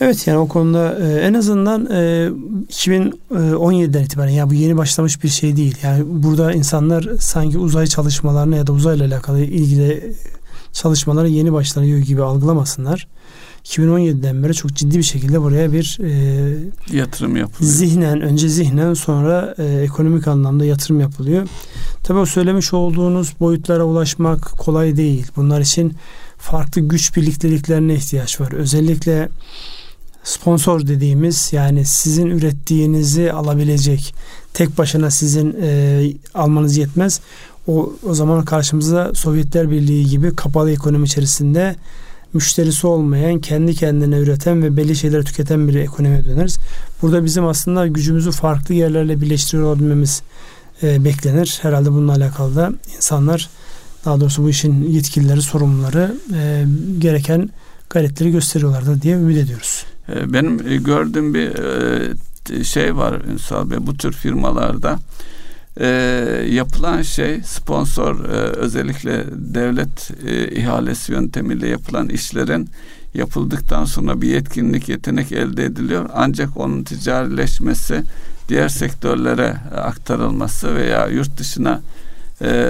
[0.00, 2.30] Evet yani o konuda e, en azından e,
[2.68, 5.76] 2017'den itibaren ya bu yeni başlamış bir şey değil.
[5.82, 10.14] Yani burada insanlar sanki uzay çalışmalarına ya da uzayla alakalı ilgili
[10.72, 13.06] çalışmalara yeni başlanıyor gibi algılamasınlar.
[13.64, 17.72] 2017'den beri çok ciddi bir şekilde buraya bir e, yatırım yapılıyor.
[17.72, 21.48] Zihnen önce zihnen sonra e, ekonomik anlamda yatırım yapılıyor.
[22.04, 25.26] Tabii o söylemiş olduğunuz boyutlara ulaşmak kolay değil.
[25.36, 25.94] Bunlar için
[26.38, 28.52] farklı güç birlikteliklerine ihtiyaç var.
[28.52, 29.28] Özellikle
[30.26, 34.14] sponsor dediğimiz yani sizin ürettiğinizi alabilecek
[34.54, 36.02] tek başına sizin e,
[36.34, 37.20] almanız yetmez.
[37.66, 41.76] O, o zaman karşımıza Sovyetler Birliği gibi kapalı ekonomi içerisinde
[42.32, 46.58] müşterisi olmayan, kendi kendine üreten ve belli şeyleri tüketen bir ekonomiye döneriz.
[47.02, 50.22] Burada bizim aslında gücümüzü farklı yerlerle birleştiriyor olabilmemiz
[50.82, 51.58] e, beklenir.
[51.62, 53.50] Herhalde bununla alakalı da insanlar
[54.04, 56.64] daha doğrusu bu işin yetkilileri, sorumluları e,
[56.98, 57.50] gereken
[57.90, 59.84] gayretleri gösteriyorlardır diye ümit ediyoruz.
[60.08, 61.50] Ee, benim e, gördüğüm bir
[62.60, 64.98] e, şey var Ünsal Bey bu tür firmalarda
[65.80, 65.86] e,
[66.50, 68.20] yapılan şey sponsor
[68.56, 72.68] özellikle devlet e, ihalesi yöntemiyle yapılan işlerin
[73.14, 76.10] yapıldıktan sonra bir yetkinlik yetenek elde ediliyor.
[76.14, 78.02] Ancak onun ticarileşmesi
[78.48, 81.80] diğer sektörlere aktarılması veya yurt dışına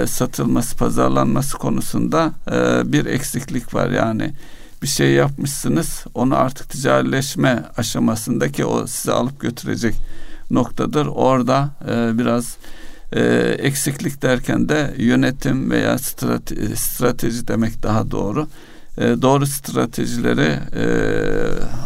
[0.05, 2.31] satılması pazarlanması konusunda
[2.85, 3.89] bir eksiklik var.
[3.89, 4.33] Yani
[4.81, 9.95] bir şey yapmışsınız onu artık ticarileşme aşamasındaki o sizi alıp götürecek
[10.51, 11.05] noktadır.
[11.05, 12.57] Orada e, biraz
[13.11, 13.21] e,
[13.59, 18.47] eksiklik derken de yönetim veya strateji, strateji demek daha doğru.
[18.97, 20.85] E, doğru stratejileri e,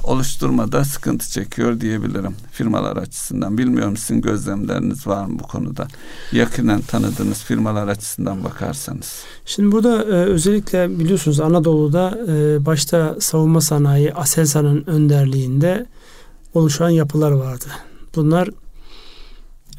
[0.03, 3.57] oluşturmada sıkıntı çekiyor diyebilirim firmalar açısından.
[3.57, 5.87] Bilmiyorum sizin gözlemleriniz var mı bu konuda?
[6.31, 9.23] Yakinen tanıdığınız firmalar açısından bakarsanız.
[9.45, 15.85] Şimdi burada e, özellikle biliyorsunuz Anadolu'da e, başta savunma sanayi Aselsan'ın önderliğinde
[16.53, 17.65] oluşan yapılar vardı.
[18.15, 18.49] Bunlar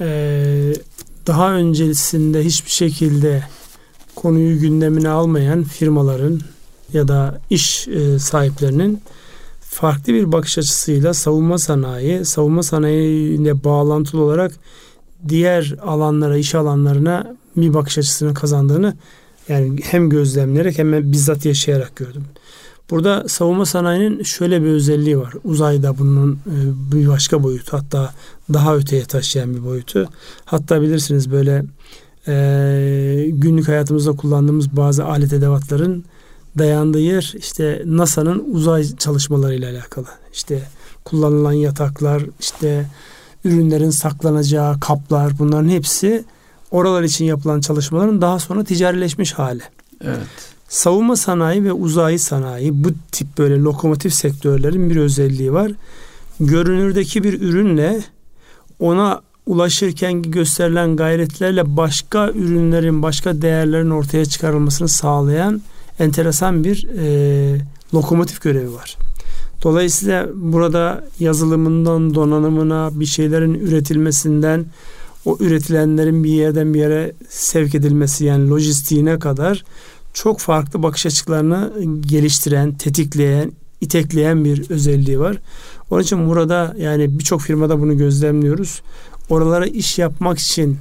[0.00, 0.74] e,
[1.26, 3.44] daha öncesinde hiçbir şekilde
[4.14, 6.40] konuyu gündemine almayan firmaların
[6.92, 9.02] ya da iş e, sahiplerinin
[9.60, 14.52] farklı bir bakış açısıyla savunma sanayi, savunma sanayiyle bağlantılı olarak
[15.28, 18.94] diğer alanlara, iş alanlarına bir bakış açısını kazandığını
[19.48, 22.24] yani hem gözlemleyerek hem bizzat yaşayarak gördüm.
[22.90, 25.34] Burada savunma sanayinin şöyle bir özelliği var.
[25.44, 26.56] Uzayda bunun e,
[26.92, 28.14] bir başka boyutu hatta
[28.52, 30.08] daha öteye taşıyan bir boyutu.
[30.44, 31.64] Hatta bilirsiniz böyle
[32.28, 36.04] e, günlük hayatımızda kullandığımız bazı alet edevatların
[36.58, 40.06] dayandığı yer işte NASA'nın uzay çalışmalarıyla alakalı.
[40.32, 40.62] İşte
[41.04, 42.86] kullanılan yataklar, işte
[43.44, 46.24] ürünlerin saklanacağı kaplar bunların hepsi
[46.70, 49.62] oralar için yapılan çalışmaların daha sonra ticarileşmiş hali.
[50.04, 50.18] Evet.
[50.68, 55.72] Savunma sanayi ve uzay sanayi bu tip böyle lokomotif sektörlerin bir özelliği var.
[56.40, 58.02] Görünürdeki bir ürünle
[58.78, 65.62] ona ulaşırken gösterilen gayretlerle başka ürünlerin, başka değerlerin ortaya çıkarılmasını sağlayan
[66.02, 67.60] enteresan bir e,
[67.94, 68.96] lokomotif görevi var.
[69.62, 74.66] Dolayısıyla burada yazılımından donanımına bir şeylerin üretilmesinden
[75.24, 79.64] o üretilenlerin bir yerden bir yere sevk edilmesi yani lojistiğine kadar
[80.14, 85.38] çok farklı bakış açılarını geliştiren, tetikleyen, itekleyen bir özelliği var.
[85.90, 88.82] Onun için burada yani birçok firmada bunu gözlemliyoruz.
[89.30, 90.78] Oralara iş yapmak için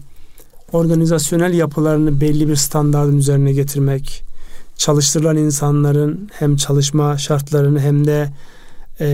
[0.72, 4.24] organizasyonel yapılarını belli bir standartın üzerine getirmek,
[4.82, 8.30] çalıştırılan insanların hem çalışma şartlarını hem de
[9.00, 9.06] e,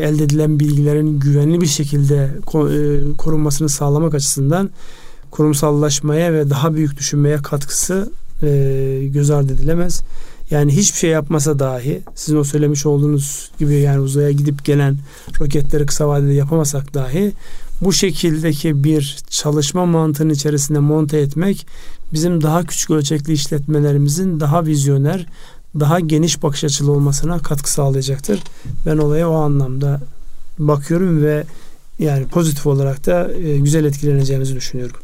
[0.00, 4.70] elde edilen bilgilerin güvenli bir şekilde e, korunmasını sağlamak açısından
[5.30, 8.12] kurumsallaşmaya ve daha büyük düşünmeye katkısı
[8.42, 10.02] e, göz ardı edilemez.
[10.50, 14.98] Yani hiçbir şey yapmasa dahi sizin o söylemiş olduğunuz gibi yani uzaya gidip gelen
[15.40, 17.32] roketleri kısa vadede yapamasak dahi
[17.80, 21.66] bu şekildeki bir çalışma mantığının içerisinde monte etmek
[22.12, 25.26] bizim daha küçük ölçekli işletmelerimizin daha vizyoner,
[25.80, 28.40] daha geniş bakış açılı olmasına katkı sağlayacaktır.
[28.86, 30.00] Ben olaya o anlamda
[30.58, 31.44] bakıyorum ve
[31.98, 34.96] yani pozitif olarak da e, güzel etkileneceğimizi düşünüyorum.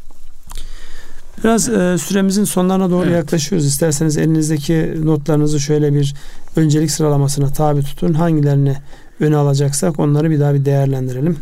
[1.44, 3.16] Biraz e, süremizin sonlarına doğru evet.
[3.16, 3.66] yaklaşıyoruz.
[3.66, 6.14] İsterseniz elinizdeki notlarınızı şöyle bir
[6.56, 8.14] öncelik sıralamasına tabi tutun.
[8.14, 8.76] Hangilerini
[9.20, 11.38] öne alacaksak onları bir daha bir değerlendirelim.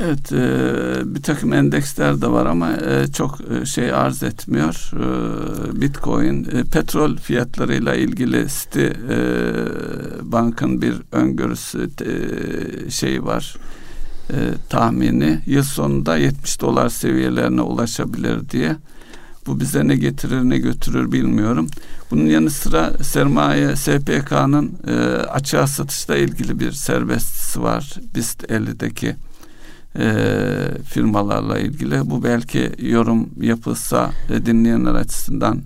[0.00, 4.90] Evet, e, bir takım endeksler de var ama e, çok e, şey arz etmiyor.
[4.94, 9.18] E, Bitcoin, e, petrol fiyatlarıyla ilgili City e,
[10.22, 13.56] Bank'ın bir öngörüsü e, şeyi var.
[14.30, 14.36] E,
[14.68, 18.76] tahmini yıl sonunda 70 dolar seviyelerine ulaşabilir diye.
[19.46, 21.66] Bu bize ne getirir ne götürür bilmiyorum.
[22.10, 27.94] Bunun yanı sıra sermaye SPK'nın e, açığa satışla ilgili bir serbestisi var.
[28.14, 29.16] BIST 50'deki
[29.98, 30.12] e,
[30.84, 32.10] firmalarla ilgili.
[32.10, 35.60] Bu belki yorum yapılsa e, dinleyenler açısından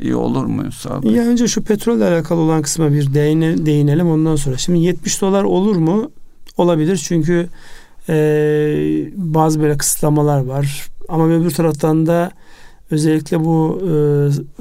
[0.00, 4.36] iyi olur mu Ünsal Ya önce şu petrolle alakalı olan kısma bir değine, değinelim ondan
[4.36, 4.56] sonra.
[4.56, 6.10] Şimdi 70 dolar olur mu?
[6.56, 7.48] Olabilir çünkü
[8.08, 8.14] e,
[9.16, 10.88] bazı böyle kısıtlamalar var.
[11.08, 12.30] Ama öbür taraftan da
[12.90, 13.92] özellikle bu e,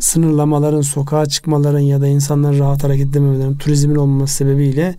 [0.01, 4.95] sınırlamaların, sokağa çıkmaların ya da insanların rahat hareket edememelerin, turizmin olmaması sebebiyle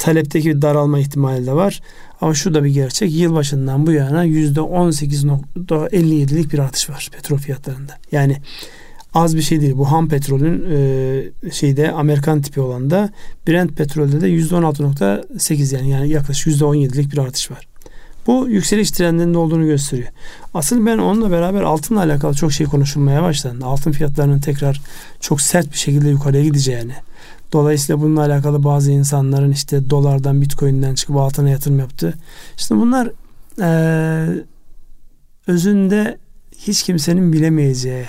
[0.00, 1.80] talepteki bir daralma ihtimali de var.
[2.20, 3.12] Ama şu da bir gerçek.
[3.12, 7.92] Yılbaşından bu yana %18.57'lik bir artış var petrol fiyatlarında.
[8.12, 8.36] Yani
[9.14, 9.76] az bir şey değil.
[9.76, 11.22] Bu ham petrolün e,
[11.52, 13.10] şeyde Amerikan tipi olan da
[13.48, 17.68] Brent petrolde de %16.8 yani yani yaklaşık %17'lik bir artış var.
[18.26, 20.08] Bu yükseliş trendinde olduğunu gösteriyor.
[20.54, 23.64] Asıl ben onunla beraber altınla alakalı çok şey konuşulmaya başlandı.
[23.64, 24.80] Altın fiyatlarının tekrar
[25.20, 26.94] çok sert bir şekilde yukarıya gideceğini,
[27.52, 32.14] Dolayısıyla bununla alakalı bazı insanların işte dolardan, bitcoin'den çıkıp altına yatırım yaptı.
[32.56, 33.10] İşte bunlar
[33.60, 34.44] e,
[35.46, 36.18] özünde
[36.58, 38.04] hiç kimsenin bilemeyeceği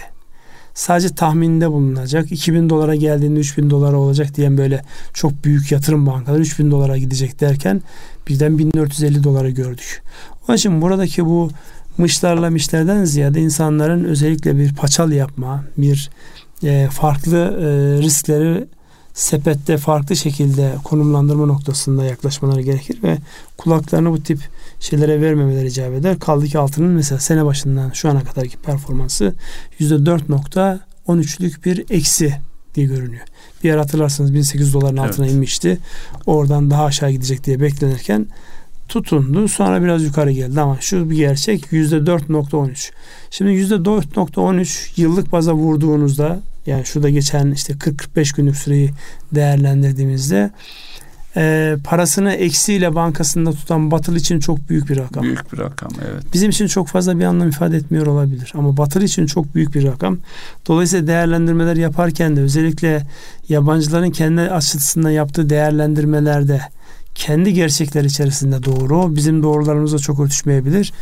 [0.74, 4.84] sadece tahminde bulunacak 2000 dolara geldiğinde 3000 dolara olacak diyen böyle
[5.14, 7.82] çok büyük yatırım bankaları 3000 dolara gidecek derken
[8.28, 10.04] birden 1450 dolara gördük.
[10.48, 11.50] Onun için buradaki bu
[11.98, 16.10] mışlarla mişlerden ziyade insanların özellikle bir paçal yapma, bir
[16.64, 17.66] e, farklı e,
[18.02, 18.68] riskleri
[19.14, 23.18] sepette farklı şekilde konumlandırma noktasında yaklaşmaları gerekir ve
[23.58, 24.40] kulaklarını bu tip
[24.80, 26.20] şeylere vermemeleri icap eder.
[26.20, 29.34] Kaldı ki altının mesela sene başından şu ana kadarki performansı
[29.80, 32.36] %4.13'lük bir eksi
[32.76, 33.26] diye görünüyor.
[33.64, 35.36] Bir yer hatırlarsanız 1800 doların altına evet.
[35.36, 35.78] inmişti.
[36.26, 38.28] Oradan daha aşağı gidecek diye beklenirken
[38.88, 39.48] tutundu.
[39.48, 42.92] Sonra biraz yukarı geldi ama şu bir gerçek %4.13.
[43.32, 48.92] Şimdi %4.13 yıllık baza vurduğunuzda yani şurada geçen işte 40-45 günlük süreyi
[49.32, 50.52] değerlendirdiğimizde
[51.38, 55.24] e, parasını eksiyle bankasında tutan Batıl için çok büyük bir rakam.
[55.24, 56.24] Büyük bir rakam evet.
[56.34, 59.86] Bizim için çok fazla bir anlam ifade etmiyor olabilir ama Batıl için çok büyük bir
[59.86, 60.18] rakam.
[60.68, 63.08] Dolayısıyla değerlendirmeler yaparken de özellikle
[63.50, 66.62] yabancıların kendi açısından yaptığı değerlendirmelerde
[67.16, 69.16] kendi gerçekler içerisinde doğru.
[69.16, 70.94] Bizim doğrularımızla çok örtüşmeyebilir.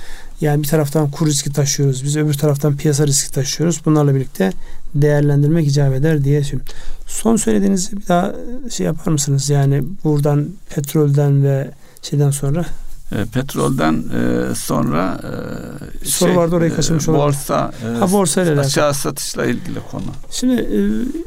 [0.41, 2.03] Yani bir taraftan kur riski taşıyoruz.
[2.03, 3.81] Biz öbür taraftan piyasa riski taşıyoruz.
[3.85, 4.51] Bunlarla birlikte
[4.95, 6.73] değerlendirmek icap eder diye düşünüyorum.
[7.07, 8.35] Son söylediğinizi bir daha
[8.71, 9.49] şey yapar mısınız?
[9.49, 12.65] Yani buradan petrolden ve şeyden sonra
[13.11, 18.41] e, petrolden e, sonra e, soru şey, vardı orayı kaçırmış e, borsa e, ha, borsa
[18.41, 20.03] ile aşağı satışla ilgili konu.
[20.31, 20.79] Şimdi e,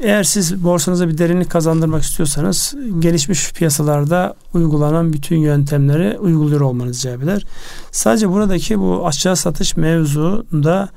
[0.07, 7.23] eğer siz borsanıza bir derinlik kazandırmak istiyorsanız gelişmiş piyasalarda uygulanan bütün yöntemleri uyguluyor olmanız icap
[7.23, 7.45] eder.
[7.91, 10.89] Sadece buradaki bu aşağı satış mevzunda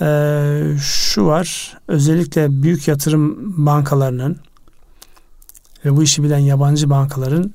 [0.00, 1.78] e, şu var.
[1.88, 4.36] Özellikle büyük yatırım bankalarının
[5.84, 7.52] ve bu işi bilen yabancı bankaların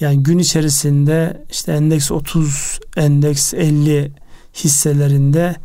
[0.00, 4.12] yani gün içerisinde işte endeks 30, endeks 50
[4.54, 5.56] hisselerinde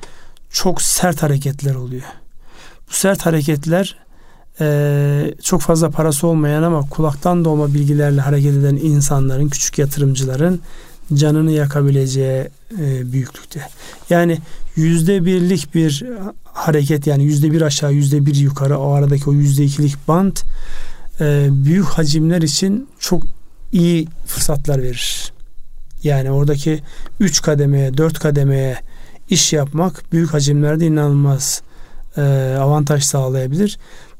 [0.49, 2.03] çok sert hareketler oluyor.
[2.89, 3.97] Bu sert hareketler
[4.61, 10.59] e, çok fazla parası olmayan ama kulaktan dolma bilgilerle hareket eden insanların, küçük yatırımcıların
[11.13, 12.47] canını yakabileceği
[12.79, 13.61] e, büyüklükte.
[14.09, 14.38] Yani
[14.75, 16.03] yüzde birlik bir
[16.43, 20.38] hareket yani yüzde bir aşağı yüzde bir yukarı o aradaki o yüzde ikilik band
[21.19, 23.23] e, büyük hacimler için çok
[23.76, 25.32] iyi fırsatlar verir.
[26.03, 26.84] Yani oradaki
[27.19, 28.80] 3 kademeye, 4 kademeye
[29.30, 31.61] iş yapmak büyük hacimlerde inanılmaz
[32.17, 32.21] e,
[32.59, 33.78] avantaj sağlayabilir.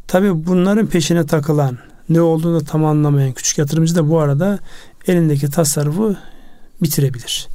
[0.08, 1.78] Tabi bunların peşine takılan,
[2.10, 4.60] ne olduğunu da tam anlamayan küçük yatırımcı da bu arada
[5.08, 6.16] elindeki tasarrufu
[6.82, 7.48] bitirebilir.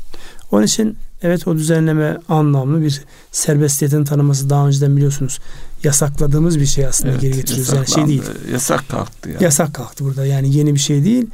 [0.52, 5.38] Onun için evet o düzenleme anlamlı bir serbestiyetin tanıması daha önceden biliyorsunuz
[5.84, 7.72] yasakladığımız bir şey aslında evet, geri getiriyoruz.
[7.72, 8.22] Yani şey değil.
[8.52, 9.44] Yasak kalktı yani.
[9.44, 10.26] Yasak kalktı burada.
[10.26, 11.26] Yani yeni bir şey değil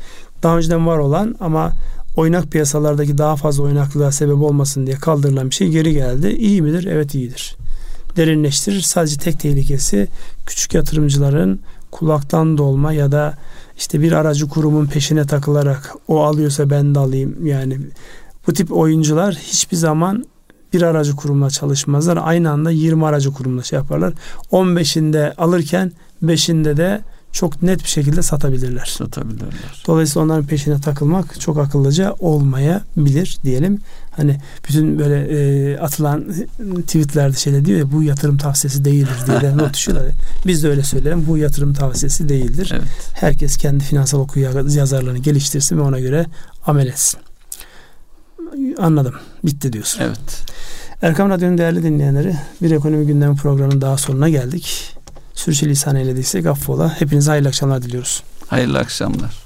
[0.42, 1.72] daha önceden var olan ama
[2.16, 6.28] oynak piyasalardaki daha fazla oynaklığa sebep olmasın diye kaldırılan bir şey geri geldi.
[6.28, 6.84] İyi midir?
[6.84, 7.56] Evet iyidir.
[8.16, 8.80] Derinleştirir.
[8.80, 10.08] Sadece tek tehlikesi
[10.46, 11.60] küçük yatırımcıların
[11.90, 13.34] kulaktan dolma ya da
[13.76, 17.46] işte bir aracı kurumun peşine takılarak o alıyorsa ben de alayım.
[17.46, 17.78] Yani
[18.46, 20.24] bu tip oyuncular hiçbir zaman
[20.72, 22.18] bir aracı kurumla çalışmazlar.
[22.22, 24.14] Aynı anda 20 aracı kurumla şey yaparlar.
[24.52, 25.92] 15'inde alırken
[26.24, 27.00] 5'inde de
[27.36, 28.86] çok net bir şekilde satabilirler.
[28.86, 29.82] Satabilirler.
[29.86, 33.80] Dolayısıyla onların peşine takılmak çok akıllıca olmayabilir diyelim.
[34.10, 36.24] Hani bütün böyle e, atılan
[36.86, 40.06] tweetlerde şeyler diyor ya bu yatırım tavsiyesi değildir diye not düşüyorlar.
[40.46, 41.26] Biz de öyle söyleyelim.
[41.26, 42.72] Bu yatırım tavsiyesi değildir.
[42.74, 42.88] Evet.
[43.14, 46.26] Herkes kendi finansal okuya yazarlarını geliştirsin ve ona göre
[46.66, 47.20] amel etsin.
[48.78, 49.14] Anladım.
[49.44, 50.00] Bitti diyorsun.
[50.02, 50.44] Evet.
[51.02, 54.95] Erkam Radyo'nun değerli dinleyenleri bir ekonomi gündemi programının daha sonuna geldik.
[55.36, 57.00] Sürçülisan eylediysek affola.
[57.00, 58.22] Hepinize hayırlı akşamlar diliyoruz.
[58.46, 59.45] Hayırlı akşamlar.